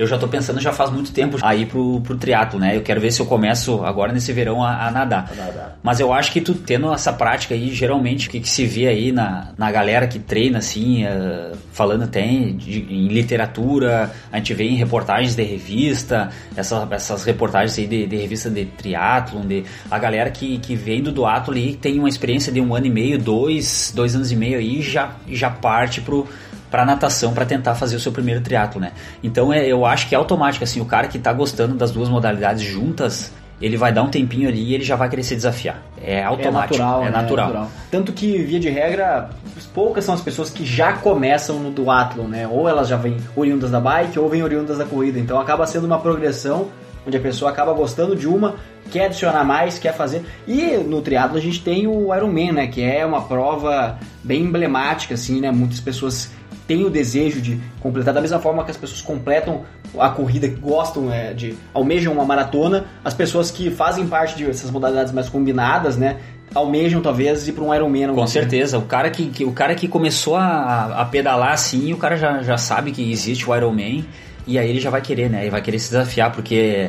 Eu 0.00 0.06
já 0.06 0.16
tô 0.16 0.26
pensando 0.26 0.58
já 0.58 0.72
faz 0.72 0.90
muito 0.90 1.12
tempo 1.12 1.36
a 1.42 1.54
ir 1.54 1.66
pro, 1.66 2.00
pro 2.00 2.16
triatlo, 2.16 2.58
né? 2.58 2.74
Eu 2.74 2.80
quero 2.80 2.98
ver 2.98 3.12
se 3.12 3.20
eu 3.20 3.26
começo 3.26 3.84
agora 3.84 4.14
nesse 4.14 4.32
verão 4.32 4.64
a, 4.64 4.86
a 4.86 4.90
nadar. 4.90 5.30
nadar. 5.36 5.78
Mas 5.82 6.00
eu 6.00 6.10
acho 6.10 6.32
que 6.32 6.40
tu 6.40 6.54
tendo 6.54 6.90
essa 6.90 7.12
prática 7.12 7.54
aí, 7.54 7.70
geralmente, 7.70 8.26
o 8.26 8.30
que, 8.30 8.40
que 8.40 8.48
se 8.48 8.64
vê 8.64 8.88
aí 8.88 9.12
na, 9.12 9.48
na 9.58 9.70
galera 9.70 10.06
que 10.06 10.18
treina, 10.18 10.56
assim, 10.56 11.04
uh, 11.04 11.54
falando 11.70 12.04
até 12.04 12.22
em, 12.22 12.56
de, 12.56 12.80
em, 12.80 13.08
literatura, 13.08 14.10
a 14.32 14.38
gente 14.38 14.54
vê 14.54 14.64
em 14.64 14.76
reportagens 14.76 15.34
de 15.34 15.42
revista, 15.42 16.30
essa, 16.56 16.88
essas 16.92 17.22
reportagens 17.24 17.78
aí 17.78 17.86
de, 17.86 18.06
de 18.06 18.16
revista 18.16 18.48
de 18.48 18.64
triatlon, 18.64 19.42
de, 19.42 19.64
a 19.90 19.98
galera 19.98 20.30
que, 20.30 20.56
que 20.60 20.74
vem 20.74 21.02
do 21.02 21.12
duatlo 21.12 21.52
ali, 21.52 21.76
tem 21.76 21.98
uma 21.98 22.08
experiência 22.08 22.50
de 22.50 22.58
um 22.58 22.74
ano 22.74 22.86
e 22.86 22.90
meio, 22.90 23.18
dois, 23.18 23.92
dois 23.94 24.16
anos 24.16 24.32
e 24.32 24.36
meio 24.36 24.58
aí, 24.58 24.80
já, 24.80 25.10
já 25.28 25.50
parte 25.50 26.00
pro 26.00 26.26
para 26.70 26.84
natação 26.84 27.34
para 27.34 27.44
tentar 27.44 27.74
fazer 27.74 27.96
o 27.96 28.00
seu 28.00 28.12
primeiro 28.12 28.40
triatlo, 28.40 28.80
né? 28.80 28.92
Então 29.22 29.52
é, 29.52 29.66
eu 29.66 29.84
acho 29.84 30.08
que 30.08 30.14
é 30.14 30.18
automático 30.18 30.64
assim, 30.64 30.80
o 30.80 30.84
cara 30.84 31.08
que 31.08 31.18
está 31.18 31.32
gostando 31.32 31.74
das 31.74 31.90
duas 31.90 32.08
modalidades 32.08 32.62
juntas, 32.62 33.32
ele 33.60 33.76
vai 33.76 33.92
dar 33.92 34.02
um 34.02 34.08
tempinho 34.08 34.48
ali 34.48 34.62
e 34.62 34.74
ele 34.74 34.84
já 34.84 34.96
vai 34.96 35.08
querer 35.08 35.22
se 35.22 35.34
desafiar. 35.34 35.82
É 36.02 36.22
automático, 36.24 36.76
é 36.76 36.78
natural. 36.78 37.02
É, 37.02 37.04
né? 37.04 37.10
natural. 37.10 37.44
é 37.44 37.52
natural. 37.52 37.70
Tanto 37.90 38.12
que, 38.12 38.38
via 38.38 38.58
de 38.58 38.70
regra, 38.70 39.30
poucas 39.74 40.04
são 40.04 40.14
as 40.14 40.20
pessoas 40.20 40.50
que 40.50 40.64
já 40.64 40.94
começam 40.94 41.58
no 41.58 41.70
duathlon, 41.70 42.26
né? 42.26 42.48
Ou 42.48 42.68
elas 42.68 42.88
já 42.88 42.96
vêm 42.96 43.18
oriundas 43.36 43.70
da 43.70 43.78
bike 43.78 44.18
ou 44.18 44.28
vêm 44.28 44.42
oriundas 44.42 44.78
da 44.78 44.86
corrida. 44.86 45.18
Então 45.18 45.38
acaba 45.38 45.66
sendo 45.66 45.86
uma 45.86 45.98
progressão 45.98 46.68
onde 47.06 47.16
a 47.16 47.20
pessoa 47.20 47.50
acaba 47.50 47.72
gostando 47.72 48.14
de 48.14 48.26
uma, 48.26 48.56
quer 48.90 49.06
adicionar 49.06 49.44
mais, 49.44 49.78
quer 49.78 49.94
fazer. 49.94 50.24
E 50.46 50.76
no 50.76 51.00
triatlo 51.02 51.36
a 51.36 51.40
gente 51.40 51.62
tem 51.62 51.86
o 51.86 52.14
Ironman, 52.14 52.52
né? 52.52 52.66
Que 52.66 52.82
é 52.82 53.04
uma 53.04 53.22
prova 53.22 53.98
bem 54.22 54.42
emblemática, 54.42 55.14
assim, 55.14 55.40
né? 55.40 55.50
Muitas 55.50 55.80
pessoas 55.80 56.30
têm 56.70 56.84
o 56.84 56.90
desejo 56.90 57.40
de 57.40 57.58
completar 57.80 58.14
da 58.14 58.20
mesma 58.20 58.38
forma 58.38 58.62
que 58.62 58.70
as 58.70 58.76
pessoas 58.76 59.02
completam 59.02 59.62
a 59.98 60.08
corrida, 60.08 60.46
gostam 60.46 61.12
é, 61.12 61.34
de 61.34 61.56
almejam 61.74 62.12
uma 62.12 62.24
maratona, 62.24 62.84
as 63.04 63.12
pessoas 63.12 63.50
que 63.50 63.72
fazem 63.72 64.06
parte 64.06 64.40
dessas 64.40 64.70
modalidades 64.70 65.12
mais 65.12 65.28
combinadas, 65.28 65.96
né, 65.96 66.18
almejam 66.54 67.02
talvez 67.02 67.48
ir 67.48 67.54
para 67.54 67.64
um 67.64 67.74
Ironman. 67.74 68.14
Com 68.14 68.24
certeza, 68.28 68.78
o 68.78 68.82
cara 68.82 69.10
que, 69.10 69.26
que, 69.26 69.44
o 69.44 69.50
cara 69.50 69.74
que 69.74 69.88
começou 69.88 70.36
a, 70.36 71.00
a 71.00 71.04
pedalar 71.06 71.54
assim, 71.54 71.92
o 71.92 71.96
cara 71.96 72.16
já, 72.16 72.40
já 72.44 72.56
sabe 72.56 72.92
que 72.92 73.10
existe 73.10 73.50
o 73.50 73.56
Ironman 73.56 74.04
e 74.46 74.56
aí 74.56 74.70
ele 74.70 74.78
já 74.78 74.90
vai 74.90 75.00
querer, 75.00 75.28
né? 75.28 75.40
Ele 75.40 75.50
vai 75.50 75.60
querer 75.60 75.80
se 75.80 75.90
desafiar 75.90 76.30
porque 76.30 76.88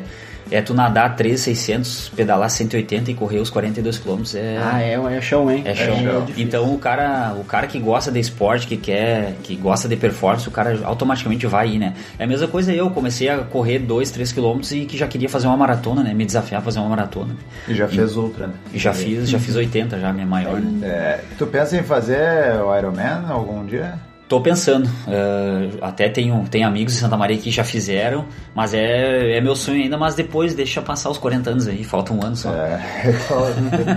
é 0.52 0.62
tu 0.62 0.74
nadar 0.74 1.16
3,600, 1.16 2.10
pedalar 2.10 2.50
180 2.50 3.12
e 3.12 3.14
correr 3.14 3.40
os 3.40 3.50
42 3.50 3.98
km. 3.98 4.22
É... 4.36 4.60
Ah, 4.62 4.82
é, 4.82 5.18
é 5.18 5.22
chão, 5.22 5.50
hein? 5.50 5.64
É 5.66 5.74
chão. 5.74 5.96
É 5.96 6.42
então 6.42 6.74
o 6.74 6.78
cara, 6.78 7.34
o 7.40 7.44
cara 7.44 7.68
que 7.68 7.80
gosta 7.80 8.12
de 8.12 8.20
esporte, 8.20 8.68
que 8.68 8.78
quer, 8.78 9.36
que 9.44 9.56
gosta 9.56 9.88
de 9.88 9.96
performance, 9.96 10.48
o 10.48 10.52
cara 10.52 10.80
automaticamente 10.84 11.48
vai 11.48 11.70
ir, 11.70 11.80
né? 11.80 11.94
É 12.20 12.26
a 12.26 12.28
mesma 12.28 12.48
coisa 12.48 12.74
eu, 12.74 12.90
comecei 12.90 13.30
a 13.30 13.40
correr 13.40 13.80
2, 13.80 14.12
3 14.12 14.32
km 14.34 14.60
e 14.74 14.86
que 14.86 14.98
já 14.98 15.08
queria 15.08 15.30
fazer 15.30 15.48
uma 15.48 15.58
maratona, 15.58 16.04
né? 16.04 16.14
Me 16.14 16.26
desafiar 16.26 16.62
a 16.62 16.64
fazer 16.64 16.80
uma 16.80 16.90
maratona. 16.90 17.36
E 17.68 17.74
já 17.74 17.88
fez 17.88 18.12
e, 18.12 18.20
outra, 18.20 18.48
né? 18.48 18.54
E 18.74 18.78
já 18.78 18.94
fiz, 18.94 19.30
já 19.30 19.40
fiz 19.40 19.56
80 19.56 20.00
já, 20.00 20.12
minha 20.12 20.26
maior, 20.26 20.60
né? 20.60 20.88
É, 20.88 21.20
tu 21.38 21.48
pensa 21.48 21.78
em 21.78 21.84
fazer 21.84 22.62
o 22.62 22.78
Ironman 22.78 23.26
algum 23.30 23.66
dia? 23.66 24.11
Tô 24.32 24.40
pensando, 24.40 24.86
uh, 24.86 25.78
até 25.82 26.08
tenho, 26.08 26.48
tenho 26.50 26.66
amigos 26.66 26.96
em 26.96 27.00
Santa 27.00 27.18
Maria 27.18 27.38
que 27.38 27.52
já 27.52 27.66
fizeram, 27.66 28.24
mas 28.56 28.74
é, 28.74 29.36
é 29.36 29.42
meu 29.42 29.58
sonho 29.58 29.84
ainda, 29.84 29.98
mas 29.98 30.16
depois 30.16 30.56
deixa 30.56 30.82
passar 30.82 31.10
os 31.10 31.18
40 31.18 31.50
anos 31.50 31.68
aí, 31.68 31.84
falta 31.84 32.14
um 32.14 32.24
ano 32.24 32.38
só. 32.38 32.50
É, 32.54 32.80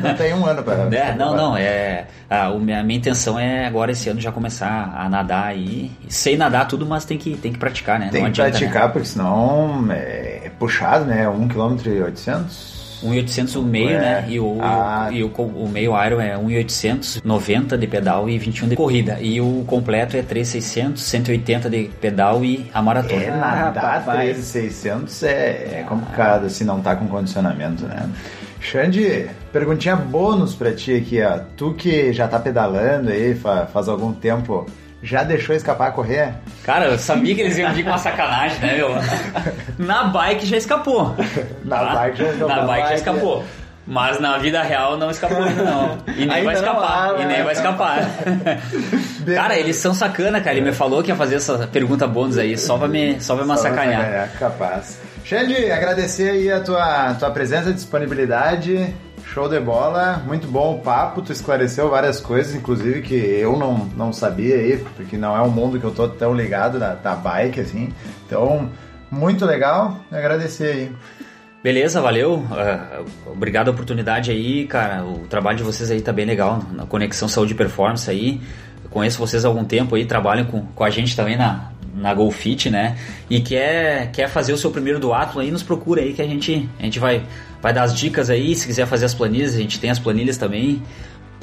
não 0.02 0.14
tem 0.18 0.34
um 0.34 0.44
ano 0.44 0.64
para 0.64 0.92
é, 0.92 1.14
Não, 1.14 1.36
não, 1.36 1.56
é, 1.56 2.06
a, 2.28 2.46
a, 2.46 2.58
minha 2.58 2.82
intenção 2.82 3.38
é 3.38 3.64
agora 3.64 3.92
esse 3.92 4.08
ano 4.08 4.20
já 4.20 4.32
começar 4.32 4.92
a 4.96 5.08
nadar 5.08 5.46
aí, 5.46 5.92
sei 6.08 6.36
nadar 6.36 6.66
tudo, 6.66 6.84
mas 6.84 7.04
tem 7.04 7.16
que, 7.16 7.36
tem 7.36 7.52
que 7.52 7.58
praticar, 7.60 8.00
né? 8.00 8.08
Tem 8.10 8.20
não 8.20 8.32
que 8.32 8.42
adianta, 8.42 8.58
praticar, 8.58 8.86
né? 8.86 8.92
porque 8.92 9.06
senão 9.06 9.86
é, 9.92 10.50
puxado, 10.58 11.04
né? 11.04 11.28
1 11.28 11.46
km 11.46 11.76
e 11.86 12.02
800 12.02 12.73
1.800 13.04 13.56
o 13.56 13.62
meio, 13.62 13.90
é. 13.90 14.00
né? 14.00 14.24
E, 14.28 14.40
o, 14.40 14.58
ah. 14.60 15.08
e 15.12 15.22
o, 15.22 15.28
o, 15.28 15.68
meio 15.68 15.92
Iron 16.04 16.20
é 16.20 16.36
1.800, 16.36 17.20
90 17.24 17.76
de 17.76 17.86
pedal 17.86 18.28
e 18.28 18.38
21 18.38 18.68
de 18.68 18.76
corrida. 18.76 19.18
E 19.20 19.40
o 19.40 19.64
completo 19.66 20.16
é 20.16 20.22
3.600, 20.22 20.96
180 20.98 21.70
de 21.70 21.90
pedal 22.00 22.44
e 22.44 22.70
a 22.72 22.82
maratona. 22.82 23.22
É, 23.22 23.30
nadar 23.30 24.04
ah, 24.06 24.16
3.600 24.16 25.26
é, 25.26 25.80
é 25.80 25.86
complicado 25.88 26.48
se 26.48 26.64
não 26.64 26.80
tá 26.80 26.96
com 26.96 27.06
condicionamento, 27.06 27.84
né? 27.86 28.08
Xande, 28.60 29.28
perguntinha 29.52 29.94
bônus 29.94 30.54
pra 30.54 30.72
ti 30.72 30.94
aqui, 30.94 31.22
ó. 31.22 31.38
Tu 31.54 31.74
que 31.74 32.12
já 32.14 32.26
tá 32.26 32.38
pedalando 32.38 33.10
aí 33.10 33.34
faz 33.34 33.88
algum 33.88 34.12
tempo, 34.12 34.66
já 35.04 35.22
deixou 35.22 35.54
escapar 35.54 35.88
a 35.88 35.92
correr? 35.92 36.32
Cara, 36.64 36.86
eu 36.86 36.98
sabia 36.98 37.34
que 37.34 37.42
eles 37.42 37.58
iam 37.58 37.72
vir 37.74 37.84
com 37.84 37.90
uma 37.90 37.98
sacanagem, 37.98 38.58
né, 38.58 38.76
meu? 38.76 38.88
Na 39.78 40.04
bike 40.04 40.46
já 40.46 40.56
escapou. 40.56 41.14
Na 41.62 41.78
tá? 41.78 41.94
bike 41.94 42.18
já 42.18 42.24
escapou. 42.30 42.48
Na 42.48 42.62
bike 42.62 42.88
já 42.88 42.94
escapou. 42.94 43.44
Mas 43.86 44.18
na 44.18 44.38
vida 44.38 44.62
real 44.62 44.96
não 44.96 45.10
escapou 45.10 45.42
ainda 45.42 45.62
não. 45.62 45.98
E 46.16 46.24
nem 46.24 46.30
ainda 46.30 46.44
vai 46.44 46.54
escapar. 46.54 47.12
Não, 47.12 47.20
e 47.20 47.26
nem 47.26 47.42
vai 47.42 47.52
escapar. 47.52 47.98
cara, 49.34 49.58
eles 49.58 49.76
são 49.76 49.92
sacana, 49.92 50.40
cara. 50.40 50.56
Ele 50.56 50.64
me 50.64 50.72
falou 50.72 51.02
que 51.02 51.10
ia 51.10 51.16
fazer 51.16 51.34
essa 51.34 51.66
pergunta 51.66 52.06
bônus 52.06 52.38
aí, 52.38 52.56
só 52.56 52.78
pra 52.78 52.88
me, 52.88 53.20
só 53.20 53.36
pra 53.36 53.44
me 53.44 53.56
sacanear. 53.58 54.02
É, 54.02 54.28
capaz. 54.38 54.98
Xande, 55.22 55.70
agradecer 55.70 56.30
aí 56.30 56.50
a 56.50 56.60
tua, 56.60 57.14
tua 57.14 57.30
presença 57.30 57.68
e 57.68 57.74
disponibilidade. 57.74 58.94
Show 59.34 59.48
de 59.48 59.58
bola, 59.58 60.22
muito 60.24 60.46
bom 60.46 60.76
o 60.76 60.78
papo, 60.78 61.20
tu 61.20 61.32
esclareceu 61.32 61.90
várias 61.90 62.20
coisas, 62.20 62.54
inclusive 62.54 63.02
que 63.02 63.16
eu 63.16 63.56
não, 63.56 63.78
não 63.96 64.12
sabia 64.12 64.54
aí, 64.54 64.78
porque 64.96 65.16
não 65.16 65.36
é 65.36 65.42
um 65.42 65.50
mundo 65.50 65.76
que 65.76 65.84
eu 65.84 65.90
tô 65.90 66.06
tão 66.06 66.32
ligado 66.32 66.78
da, 66.78 66.94
da 66.94 67.16
bike, 67.16 67.58
assim. 67.58 67.92
Então, 68.24 68.70
muito 69.10 69.44
legal, 69.44 69.98
agradecer 70.08 70.66
aí. 70.66 70.92
Beleza, 71.64 72.00
valeu. 72.00 72.34
Uh, 72.34 73.10
obrigado 73.26 73.66
a 73.66 73.70
oportunidade 73.72 74.30
aí, 74.30 74.68
cara. 74.68 75.04
O 75.04 75.26
trabalho 75.26 75.56
de 75.56 75.64
vocês 75.64 75.90
aí 75.90 76.00
tá 76.00 76.12
bem 76.12 76.26
legal, 76.26 76.62
na 76.70 76.86
Conexão 76.86 77.26
Saúde 77.26 77.54
e 77.54 77.56
Performance 77.56 78.08
aí. 78.08 78.40
Eu 78.84 78.88
conheço 78.88 79.18
vocês 79.18 79.44
há 79.44 79.48
algum 79.48 79.64
tempo 79.64 79.96
aí, 79.96 80.04
trabalham 80.04 80.44
com, 80.44 80.64
com 80.64 80.84
a 80.84 80.90
gente 80.90 81.16
também 81.16 81.36
na, 81.36 81.72
na 81.92 82.14
Golfit, 82.14 82.70
né? 82.70 82.96
E 83.28 83.40
quer, 83.40 84.12
quer 84.12 84.28
fazer 84.28 84.52
o 84.52 84.56
seu 84.56 84.70
primeiro 84.70 85.00
duatlon 85.00 85.42
aí, 85.42 85.50
nos 85.50 85.64
procura 85.64 86.02
aí 86.02 86.12
que 86.12 86.22
a 86.22 86.26
gente, 86.26 86.68
a 86.78 86.82
gente 86.84 87.00
vai 87.00 87.24
vai 87.64 87.72
dar 87.72 87.84
as 87.84 87.94
dicas 87.94 88.28
aí, 88.28 88.54
se 88.54 88.66
quiser 88.66 88.86
fazer 88.86 89.06
as 89.06 89.14
planilhas, 89.14 89.54
a 89.54 89.58
gente 89.58 89.80
tem 89.80 89.88
as 89.88 89.98
planilhas 89.98 90.36
também 90.36 90.82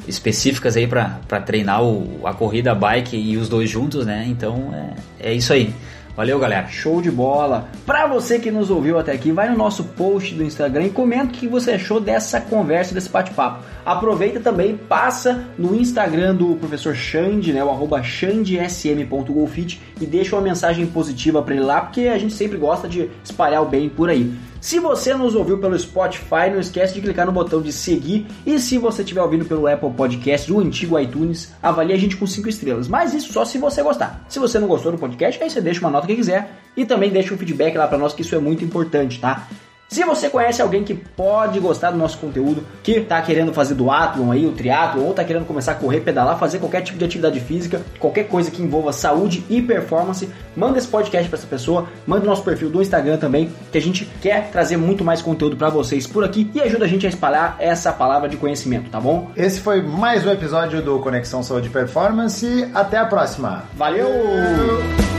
específicas 0.08 0.78
aí 0.78 0.86
para 0.86 1.10
treinar 1.44 1.84
o, 1.84 2.28
a 2.28 2.32
corrida, 2.32 2.74
a 2.74 2.76
bike 2.76 3.18
e 3.18 3.38
os 3.38 3.50
dois 3.50 3.68
juntos, 3.68 4.06
né? 4.06 4.26
Então 4.28 4.72
é, 5.20 5.32
é 5.32 5.34
isso 5.34 5.52
aí. 5.52 5.74
Valeu, 6.16 6.38
galera. 6.38 6.68
Show 6.68 7.02
de 7.02 7.10
bola. 7.10 7.70
Para 7.88 8.06
você 8.06 8.38
que 8.38 8.52
nos 8.52 8.70
ouviu 8.70 9.00
até 9.00 9.14
aqui, 9.14 9.32
vai 9.32 9.50
no 9.50 9.58
nosso 9.58 9.84
post 9.84 10.36
do 10.36 10.44
Instagram 10.44 10.84
e 10.86 10.90
comenta 10.92 11.26
o 11.26 11.30
que 11.30 11.48
você 11.48 11.72
achou 11.72 12.00
dessa 12.00 12.40
conversa, 12.40 12.94
desse 12.94 13.10
bate-papo. 13.10 13.64
Aproveita 13.84 14.40
também, 14.40 14.78
passa 14.78 15.46
no 15.58 15.74
Instagram 15.74 16.36
do 16.36 16.56
professor 16.58 16.94
Xande, 16.94 17.52
né, 17.52 17.64
o 17.64 17.70
arroba 17.72 18.04
xandesm.golfit 18.04 19.82
e 20.00 20.06
deixa 20.06 20.36
uma 20.36 20.42
mensagem 20.44 20.86
positiva 20.86 21.42
para 21.42 21.56
ele 21.56 21.64
lá, 21.64 21.82
porque 21.82 22.02
a 22.02 22.18
gente 22.20 22.34
sempre 22.34 22.60
gosta 22.60 22.88
de 22.88 23.10
espalhar 23.24 23.64
o 23.64 23.66
bem 23.66 23.90
por 23.90 24.08
aí. 24.08 24.32
Se 24.62 24.78
você 24.78 25.16
nos 25.16 25.34
ouviu 25.34 25.58
pelo 25.58 25.78
Spotify, 25.78 26.52
não 26.52 26.60
esquece 26.60 26.94
de 26.94 27.02
clicar 27.02 27.26
no 27.26 27.32
botão 27.32 27.64
de 27.64 27.74
seguir. 27.74 28.28
E 28.46 28.60
se 28.60 28.78
você 28.78 29.02
estiver 29.02 29.20
ouvindo 29.20 29.44
pelo 29.44 29.66
Apple 29.66 29.90
Podcast, 29.90 30.54
o 30.54 30.60
antigo 30.60 31.00
iTunes, 31.00 31.52
avalie 31.64 31.96
a 31.96 31.98
gente 31.98 32.16
com 32.16 32.28
5 32.28 32.48
estrelas. 32.48 32.88
Mas 32.88 33.12
isso 33.16 33.34
só 33.34 33.44
se 33.44 33.58
você 33.58 33.82
gostar. 33.82 34.24
Se 34.30 34.38
você 34.38 34.60
não 34.60 34.68
gostou 34.68 34.92
do 34.92 35.00
podcast, 35.00 35.42
aí 35.42 35.50
você 35.50 35.60
deixa 35.60 35.80
uma 35.80 35.90
nota 35.90 36.06
que 36.06 36.16
quiser. 36.16 36.62
E 36.78 36.86
também 36.86 37.10
deixa 37.10 37.34
um 37.34 37.38
feedback 37.40 37.76
lá 37.76 37.88
para 37.88 37.98
nós, 37.98 38.14
que 38.14 38.22
isso 38.22 38.36
é 38.36 38.40
muito 38.40 38.64
importante, 38.64 39.20
tá? 39.20 39.48
Se 39.92 40.06
você 40.06 40.30
conhece 40.30 40.62
alguém 40.62 40.86
que 40.86 40.94
pode 40.94 41.60
gostar 41.60 41.92
do 41.92 41.98
nosso 41.98 42.18
conteúdo, 42.18 42.64
que 42.82 42.94
está 42.94 43.22
querendo 43.22 43.54
fazer 43.54 43.76
duatlon 43.76 44.32
aí, 44.32 44.46
o 44.46 44.54
triatlon, 44.54 45.04
ou 45.04 45.10
está 45.10 45.22
querendo 45.22 45.46
começar 45.46 45.74
a 45.74 45.76
correr, 45.76 46.00
pedalar, 46.00 46.40
fazer 46.40 46.60
qualquer 46.60 46.82
tipo 46.82 46.98
de 46.98 47.04
atividade 47.04 47.42
física, 47.42 47.82
qualquer 48.00 48.30
coisa 48.30 48.50
que 48.50 48.62
envolva 48.62 48.94
saúde 48.94 49.44
e 49.50 49.62
performance, 49.62 50.30
manda 50.56 50.78
esse 50.78 50.88
podcast 50.88 51.28
para 51.28 51.38
essa 51.38 51.46
pessoa, 51.46 51.90
manda 52.08 52.24
o 52.24 52.26
nosso 52.26 52.42
perfil 52.42 52.70
do 52.70 52.82
Instagram 52.82 53.18
também, 53.18 53.52
que 53.70 53.78
a 53.78 53.82
gente 53.82 54.06
quer 54.22 54.50
trazer 54.50 54.78
muito 54.78 55.04
mais 55.04 55.22
conteúdo 55.22 55.58
para 55.58 55.70
vocês 55.70 56.08
por 56.08 56.24
aqui 56.24 56.50
e 56.56 56.62
ajuda 56.62 56.86
a 56.86 56.88
gente 56.88 57.06
a 57.06 57.10
espalhar 57.10 57.58
essa 57.60 57.92
palavra 57.92 58.30
de 58.30 58.38
conhecimento, 58.38 58.90
tá 58.90 59.00
bom? 59.02 59.30
Esse 59.36 59.60
foi 59.60 59.82
mais 59.82 60.26
um 60.26 60.32
episódio 60.32 60.82
do 60.82 61.00
Conexão 61.00 61.44
Saúde 61.44 61.68
e 61.68 61.70
Performance. 61.70 62.66
Até 62.74 62.96
a 62.96 63.06
próxima. 63.06 63.66
Valeu! 63.76 65.11